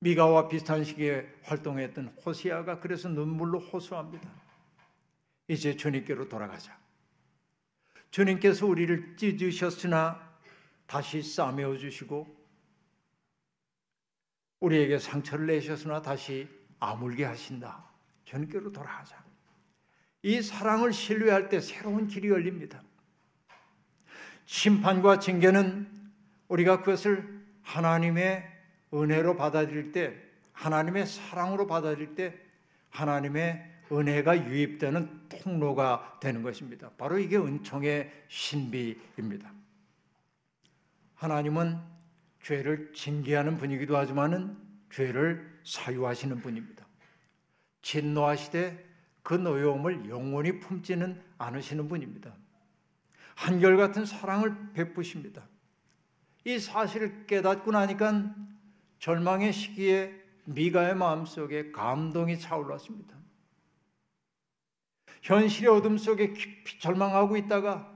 미가와 0.00 0.48
비슷한 0.48 0.84
시기에 0.84 1.26
활동했던 1.42 2.16
호시아가 2.24 2.80
그래서 2.80 3.08
눈물로 3.08 3.58
호소합니다. 3.58 4.28
이제 5.48 5.76
주님께로 5.76 6.28
돌아가자. 6.28 6.78
주님께서 8.10 8.66
우리를 8.66 9.16
찢으셨으나 9.16 10.38
다시 10.86 11.22
싸매어 11.22 11.76
주시고 11.78 12.26
우리에게 14.60 14.98
상처를 14.98 15.46
내셨으나 15.46 16.02
다시 16.02 16.48
아물게 16.78 17.24
하신다. 17.24 17.95
주님께로 18.26 18.72
돌아가자. 18.72 19.24
이 20.22 20.42
사랑을 20.42 20.92
신뢰할 20.92 21.48
때 21.48 21.60
새로운 21.60 22.06
길이 22.06 22.28
열립니다. 22.28 22.82
심판과 24.44 25.20
징계는 25.20 25.88
우리가 26.48 26.80
그것을 26.80 27.44
하나님의 27.62 28.44
은혜로 28.92 29.36
받아들일 29.36 29.92
때, 29.92 30.20
하나님의 30.52 31.06
사랑으로 31.06 31.66
받아들일 31.66 32.14
때, 32.14 32.38
하나님의 32.90 33.72
은혜가 33.90 34.48
유입되는 34.48 35.28
통로가 35.28 36.18
되는 36.20 36.42
것입니다. 36.42 36.90
바로 36.96 37.18
이게 37.18 37.36
은총의 37.36 38.10
신비입니다. 38.28 39.52
하나님은 41.14 41.78
죄를 42.42 42.92
징계하는 42.94 43.58
분이기도 43.58 43.96
하지만은 43.96 44.56
죄를 44.90 45.60
사유하시는 45.64 46.40
분입니다. 46.40 46.75
진노하시되 47.86 48.84
그 49.22 49.34
노여움을 49.34 50.08
영원히 50.08 50.58
품지는 50.58 51.22
않으시는 51.38 51.86
분입니다. 51.86 52.34
한결같은 53.36 54.04
사랑을 54.04 54.72
베푸십니다. 54.72 55.46
이 56.44 56.58
사실을 56.58 57.26
깨닫고 57.26 57.70
나니까 57.70 58.34
절망의 58.98 59.52
시기에 59.52 60.12
미가의 60.46 60.96
마음속에 60.96 61.70
감동이 61.70 62.40
차올랐습니다. 62.40 63.14
현실의 65.22 65.70
어둠 65.70 65.96
속에 65.96 66.32
깊이 66.32 66.80
절망하고 66.80 67.36
있다가 67.36 67.92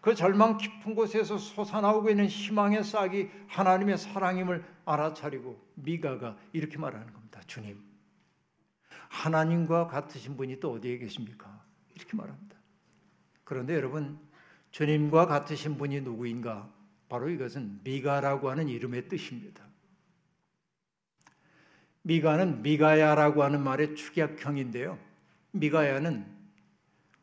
그 0.00 0.14
절망 0.14 0.58
깊은 0.58 0.94
곳에서 0.94 1.38
솟아나오고 1.38 2.10
있는 2.10 2.26
희망의 2.26 2.84
싹이 2.84 3.30
하나님의 3.48 3.98
사랑임을 3.98 4.64
알아차리고 4.84 5.60
미가가 5.74 6.36
이렇게 6.52 6.78
말하는 6.78 7.12
겁니다. 7.12 7.40
주님, 7.46 7.93
하나님과 9.14 9.86
같으신 9.86 10.36
분이 10.36 10.58
또 10.58 10.72
어디에 10.72 10.98
계십니까? 10.98 11.62
이렇게 11.94 12.16
말합니다. 12.16 12.56
그런데 13.44 13.74
여러분, 13.74 14.18
주님과 14.72 15.26
같으신 15.26 15.78
분이 15.78 16.00
누구인가? 16.00 16.68
바로 17.08 17.28
이것은 17.30 17.80
미가라고 17.84 18.50
하는 18.50 18.68
이름의 18.68 19.08
뜻입니다. 19.08 19.62
미가는 22.02 22.62
미가야라고 22.62 23.44
하는 23.44 23.62
말의 23.62 23.94
축약형인데요. 23.94 24.98
미가야는 25.52 26.26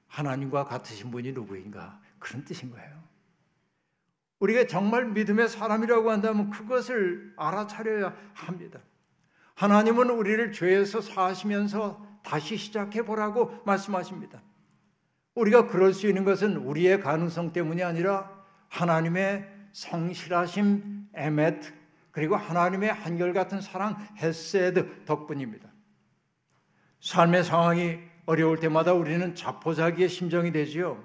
하나님과 0.07 0.63
같으신 0.63 1.11
분이 1.11 1.33
누구인가? 1.33 2.01
그런 2.19 2.45
뜻인 2.45 2.71
거예요. 2.71 3.01
우리가 4.39 4.65
정말 4.65 5.07
믿음의 5.09 5.49
사람이라고 5.49 6.09
한다면 6.09 6.49
그것을 6.49 7.33
알아차려야 7.35 8.15
합니다. 8.33 8.79
하나님은 9.61 10.09
우리를 10.09 10.53
죄에서 10.53 11.01
사하시면서 11.01 12.03
다시 12.23 12.57
시작해 12.57 13.03
보라고 13.03 13.51
말씀하십니다. 13.63 14.41
우리가 15.35 15.67
그럴 15.67 15.93
수 15.93 16.07
있는 16.07 16.23
것은 16.23 16.57
우리의 16.57 16.99
가능성 16.99 17.53
때문이 17.53 17.83
아니라 17.83 18.43
하나님의 18.69 19.47
성실하심 19.71 21.09
에메트 21.13 21.73
그리고 22.09 22.37
하나님의 22.37 22.91
한결같은 22.91 23.61
사랑 23.61 23.97
헤세드 24.17 25.05
덕분입니다. 25.05 25.69
삶의 26.99 27.43
상황이 27.43 27.99
어려울 28.25 28.59
때마다 28.59 28.93
우리는 28.93 29.35
자포자기의 29.35 30.09
심정이 30.09 30.51
되지요. 30.51 31.03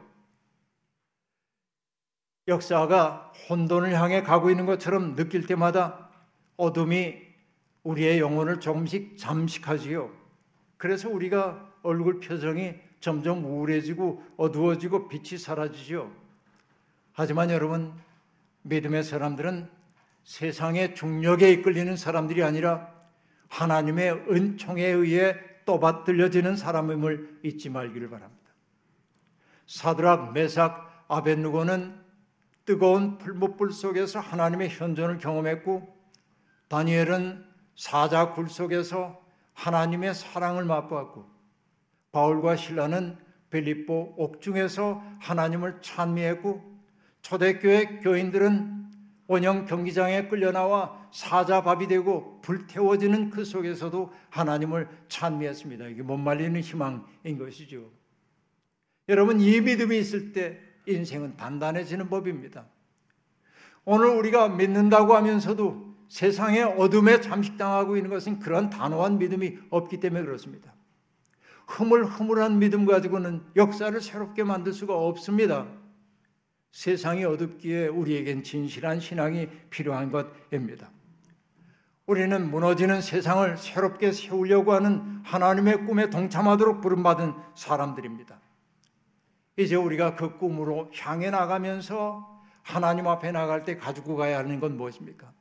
역사가 2.49 3.35
혼돈을 3.51 3.93
향해 3.93 4.23
가고 4.23 4.49
있는 4.49 4.65
것처럼 4.65 5.15
느낄 5.15 5.47
때마다 5.47 6.09
어둠이 6.57 7.26
우리의 7.87 8.19
영혼을 8.19 8.59
조금씩 8.59 9.17
잠식하지요. 9.17 10.11
그래서 10.77 11.09
우리가 11.09 11.73
얼굴 11.83 12.19
표정이 12.19 12.75
점점 12.99 13.45
우울해지고 13.45 14.25
어두워지고 14.37 15.09
빛이 15.09 15.39
사라지죠. 15.39 16.13
하지만 17.13 17.51
여러분, 17.51 17.95
믿음의 18.63 19.05
사람들은 19.05 19.69
세상의 20.25 20.97
중력에 20.97 21.53
이끌리는 21.53 21.97
사람들이 21.97 22.43
아니라 22.43 22.93
하나님의 23.49 24.25
은총에 24.29 24.85
의해 24.85 25.37
또받들려지는 25.65 26.57
사람임을 26.57 27.41
잊지 27.45 27.71
말기를 27.71 28.11
바랍니다. 28.11 28.43
사드락, 29.69 30.33
메삭, 30.33 31.07
아벤누고는 31.09 32.05
뜨거운 32.65 33.19
풀무불 33.19 33.71
속에서 33.71 34.19
하나님의 34.19 34.71
현존을 34.71 35.19
경험했고 35.19 35.97
다니엘은 36.69 37.46
사자 37.77 38.33
굴 38.33 38.49
속에서 38.49 39.23
하나님의 39.53 40.15
사랑을 40.15 40.65
맛보았고 40.65 41.27
바울과 42.11 42.57
신라는 42.57 43.19
빌립보 43.51 44.15
옥중에서 44.17 45.03
하나님을 45.21 45.81
찬미했고 45.83 46.77
초대교회 47.23 48.01
교인들은 48.01 48.87
원형 49.29 49.67
경기장에 49.67 50.29
끌려 50.29 50.53
나와 50.53 51.09
사자밥이 51.13 51.89
되고 51.89 52.41
불태워지는 52.43 53.31
그 53.31 53.45
속에서도 53.45 54.13
하나님을 54.31 54.89
찬미했습니다. 55.09 55.87
이게 55.89 56.03
못 56.03 56.17
말리는 56.17 56.61
희망인 56.61 57.39
것이죠. 57.39 57.91
여러분 59.09 59.41
이 59.41 59.61
믿음이 59.61 59.99
있을 59.99 60.33
때 60.33 60.61
인생은 60.87 61.37
단단해지는 61.37 62.09
법입니다. 62.09 62.67
오늘 63.85 64.09
우리가 64.09 64.49
믿는다고 64.49 65.15
하면서도 65.15 65.96
세상의 66.09 66.63
어둠에 66.63 67.21
잠식당하고 67.21 67.97
있는 67.97 68.11
것은 68.11 68.39
그런 68.39 68.71
단호한 68.71 69.19
믿음이 69.19 69.59
없기 69.71 70.01
때문에 70.01 70.25
그렇습니다. 70.25 70.73
흐물흐물한 71.67 72.59
믿음 72.59 72.87
가지고는 72.87 73.43
역사를 73.57 74.01
새롭게 74.01 74.45
만들 74.45 74.73
수가 74.73 74.95
없습니다. 74.97 75.67
세상이 76.73 77.25
어둡기에 77.25 77.89
우리에겐 77.89 78.43
진실한 78.43 79.01
신앙이 79.01 79.49
필요한 79.71 80.13
것입니다. 80.13 80.91
우리는 82.07 82.51
무너지는 82.51 83.01
세상을 83.01 83.57
새롭게 83.57 84.13
세우려고 84.13 84.73
하는 84.73 85.21
하나님의 85.25 85.87
꿈에 85.87 86.09
동참하도록 86.09 86.81
부름받은 86.81 87.35
사람들입니다. 87.57 88.39
이제 89.57 89.75
우리가 89.75 90.15
그 90.15 90.39
꿈으로 90.39 90.91
향해 90.95 91.31
나가면서 91.31 92.43
하나님 92.63 93.09
앞에 93.09 93.33
나갈 93.33 93.65
때 93.65 93.77
가지고 93.77 94.17
가야 94.17 94.39
하는 94.39 94.61
건 94.61 94.77
무엇입니까? 94.77 95.33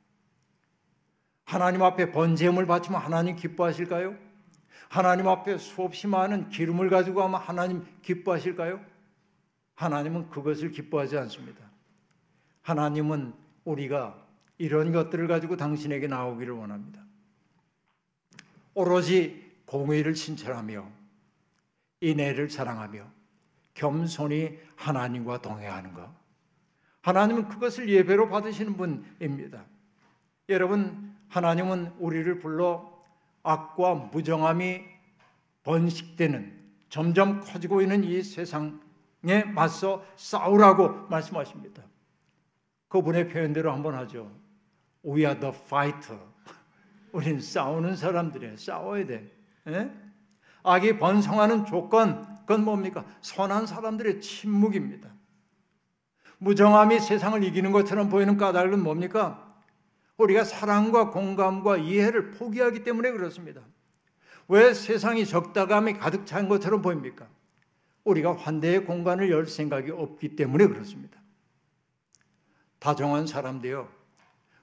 하나님 1.46 1.82
앞에 1.82 2.10
번제물 2.10 2.66
바치면 2.66 3.00
하나님 3.00 3.36
기뻐하실까요? 3.36 4.16
하나님 4.88 5.28
앞에 5.28 5.58
수없이 5.58 6.08
많은 6.08 6.50
기름을 6.50 6.90
가지고 6.90 7.22
하면 7.22 7.40
하나님 7.40 7.86
기뻐하실까요? 8.02 8.84
하나님은 9.76 10.28
그것을 10.28 10.72
기뻐하지 10.72 11.16
않습니다. 11.18 11.64
하나님은 12.62 13.32
우리가 13.64 14.26
이런 14.58 14.90
것들을 14.90 15.28
가지고 15.28 15.56
당신에게 15.56 16.08
나오기를 16.08 16.52
원합니다. 16.52 17.00
오로지 18.74 19.52
공의를 19.66 20.16
신철하며 20.16 20.84
인애를 22.00 22.50
사랑하며 22.50 23.06
겸손히 23.74 24.58
하나님과 24.74 25.42
동행하는 25.42 25.94
것. 25.94 26.10
하나님은 27.02 27.48
그것을 27.48 27.88
예배로 27.88 28.28
받으시는 28.30 28.76
분입니다. 28.76 29.64
여러분, 30.48 31.15
하나님은 31.28 31.94
우리를 31.98 32.38
불러 32.38 32.92
악과 33.42 33.94
무정함이 33.94 34.82
번식되는 35.62 36.56
점점 36.88 37.40
커지고 37.40 37.82
있는 37.82 38.04
이 38.04 38.22
세상에 38.22 39.44
맞서 39.54 40.04
싸우라고 40.16 41.08
말씀하십니다. 41.08 41.82
그분의 42.88 43.28
표현대로 43.28 43.72
한번 43.72 43.94
하죠. 43.96 44.30
We 45.04 45.24
are 45.24 45.38
the 45.38 45.54
fighter. 45.54 46.20
우린 47.12 47.40
싸우는 47.40 47.96
사람들이에요. 47.96 48.56
싸워야 48.56 49.06
돼. 49.06 49.32
예? 49.68 49.90
악이 50.62 50.98
번성하는 50.98 51.64
조건, 51.64 52.26
그건 52.40 52.64
뭡니까? 52.64 53.04
선한 53.20 53.66
사람들의 53.66 54.20
침묵입니다. 54.20 55.08
무정함이 56.38 57.00
세상을 57.00 57.42
이기는 57.44 57.72
것처럼 57.72 58.08
보이는 58.08 58.36
까닭은 58.36 58.82
뭡니까? 58.82 59.45
우리가 60.18 60.44
사랑과 60.44 61.10
공감과 61.10 61.76
이해를 61.76 62.30
포기하기 62.32 62.84
때문에 62.84 63.10
그렇습니다. 63.12 63.62
왜 64.48 64.72
세상이 64.72 65.26
적다감이 65.26 65.94
가득 65.94 66.26
찬 66.26 66.48
것처럼 66.48 66.82
보입니까? 66.82 67.28
우리가 68.04 68.36
환대의 68.36 68.84
공간을 68.84 69.30
열 69.30 69.46
생각이 69.46 69.90
없기 69.90 70.36
때문에 70.36 70.66
그렇습니다. 70.68 71.20
다정한 72.78 73.26
사람도요, 73.26 73.88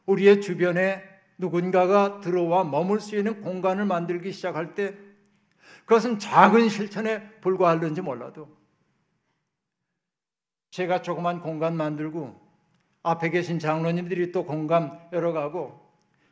우리의 0.05 0.41
주변에 0.41 1.03
누군가가 1.37 2.21
들어와 2.21 2.63
머물 2.63 3.01
수 3.01 3.17
있는 3.17 3.41
공간을 3.41 3.85
만들기 3.85 4.31
시작할 4.31 4.75
때 4.75 4.97
그것은 5.85 6.19
작은 6.19 6.69
실천에 6.69 7.29
불과할는지 7.41 8.01
몰라도 8.01 8.55
제가 10.71 11.01
조그만 11.01 11.41
공간 11.41 11.75
만들고 11.75 12.42
앞에 13.03 13.29
계신 13.29 13.59
장로님들이 13.59 14.31
또 14.31 14.45
공간 14.45 14.99
열어가고 15.11 15.79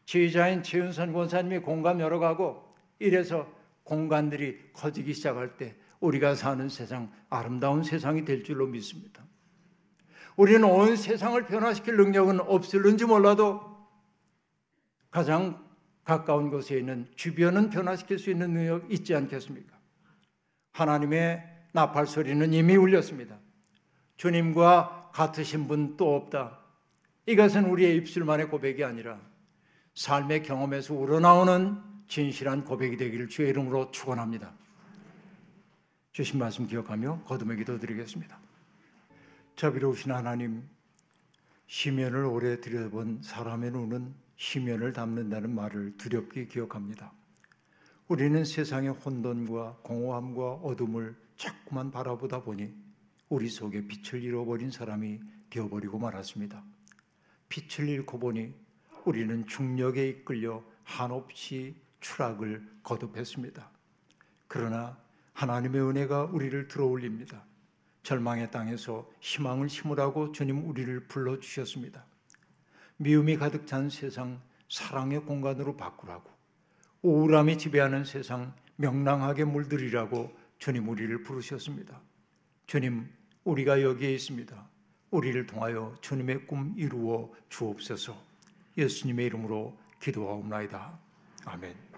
지휘자인 0.05 0.63
최은선 0.63 1.13
권사님이 1.13 1.59
공감 1.59 1.99
열어가고 1.99 2.74
이래서 2.99 3.47
공간들이 3.84 4.57
커지기 4.74 5.13
시작할 5.13 5.57
때 5.57 5.76
우리가 5.99 6.36
사는 6.36 6.67
세상 6.69 7.11
아름다운 7.30 7.84
세상이 7.84 8.26
될 8.26 8.43
줄로 8.43 8.67
믿습니다. 8.67 9.24
우리는 10.38 10.63
온 10.63 10.95
세상을 10.95 11.45
변화시킬 11.45 11.97
능력은 11.97 12.39
없을는지 12.39 13.05
몰라도 13.05 13.61
가장 15.11 15.63
가까운 16.03 16.49
곳에 16.49 16.78
있는 16.78 17.07
주변은 17.15 17.69
변화시킬 17.69 18.17
수 18.17 18.32
있는 18.32 18.53
능력 18.53 18.91
있지 18.91 19.13
않겠습니까? 19.13 19.78
하나님의 20.72 21.43
나팔 21.74 22.07
소리는 22.07 22.53
이미 22.53 22.76
울렸습니다. 22.76 23.38
주님과 24.17 25.11
같으신 25.13 25.67
분 25.67 25.97
또 25.97 26.15
없다. 26.15 26.61
이것은 27.26 27.65
우리의 27.65 27.97
입술만의 27.97 28.49
고백이 28.49 28.84
아니라 28.84 29.19
삶의 29.93 30.43
경험에서 30.43 30.93
우러나오는 30.93 31.78
진실한 32.07 32.65
고백이 32.65 32.97
되기를 32.97 33.30
주의 33.30 33.49
이름으로 33.49 33.91
축원합니다. 33.91 34.53
주신 36.11 36.39
말씀 36.39 36.67
기억하며 36.67 37.24
거듭의 37.26 37.57
기도 37.57 37.80
드리겠습니다. 37.80 38.39
자비로우신 39.55 40.11
하나님, 40.11 40.67
시면을 41.67 42.26
오래 42.26 42.59
들여본 42.59 43.22
사람의 43.24 43.72
눈은 43.72 44.13
시면을 44.36 44.91
담는다는 44.91 45.53
말을 45.53 45.95
두렵게 45.97 46.47
기억합니다. 46.47 47.13
우리는 48.07 48.43
세상의 48.43 48.89
혼돈과 48.89 49.78
공허함과 49.84 50.53
어둠을 50.55 51.15
자꾸만 51.38 51.91
바라보다 51.91 52.41
보니 52.41 52.74
우리 53.30 53.47
속에 53.47 53.88
빛을 53.88 54.22
잃어버린 54.22 54.69
사람이 54.69 55.22
되어버리고 55.49 55.97
말았습니다. 55.97 56.61
빛을 57.52 57.89
잃고 57.89 58.18
보니 58.18 58.54
우리는 59.04 59.45
중력에 59.45 60.08
이끌려 60.08 60.64
한없이 60.86 61.76
추락을 61.99 62.66
거듭했습니다. 62.82 63.70
그러나 64.47 64.97
하나님의 65.34 65.82
은혜가 65.82 66.24
우리를 66.26 66.68
들어올립니다. 66.70 67.43
절망의 68.04 68.52
땅에서 68.52 69.08
희망을 69.20 69.68
심으라고 69.70 70.32
주님 70.32 70.68
우리를 70.68 71.08
불러 71.08 71.39
주셨습니다. 71.39 72.06
미움이 72.97 73.38
가득 73.38 73.68
찬 73.68 73.89
세상 73.89 74.41
사랑의 74.70 75.22
공간으로 75.26 75.76
바꾸라고 75.76 76.30
우울함이 77.02 77.58
지배하는 77.58 78.06
세상 78.06 78.56
명랑하게 78.78 79.43
물들이라고 79.43 80.32
주님 80.58 80.88
우리를 80.88 81.24
부르셨습니다. 81.24 81.99
주님 82.66 83.12
우리가 83.43 83.82
여기에 83.82 84.14
있습니다. 84.14 84.70
우리를 85.12 85.45
통하여 85.45 85.93
주님의 86.01 86.47
꿈 86.47 86.74
이루어 86.78 87.30
주옵소서. 87.49 88.18
예수님의 88.78 89.26
이름으로 89.28 89.78
기도하옵나이다. 89.99 90.97
아멘. 91.45 91.90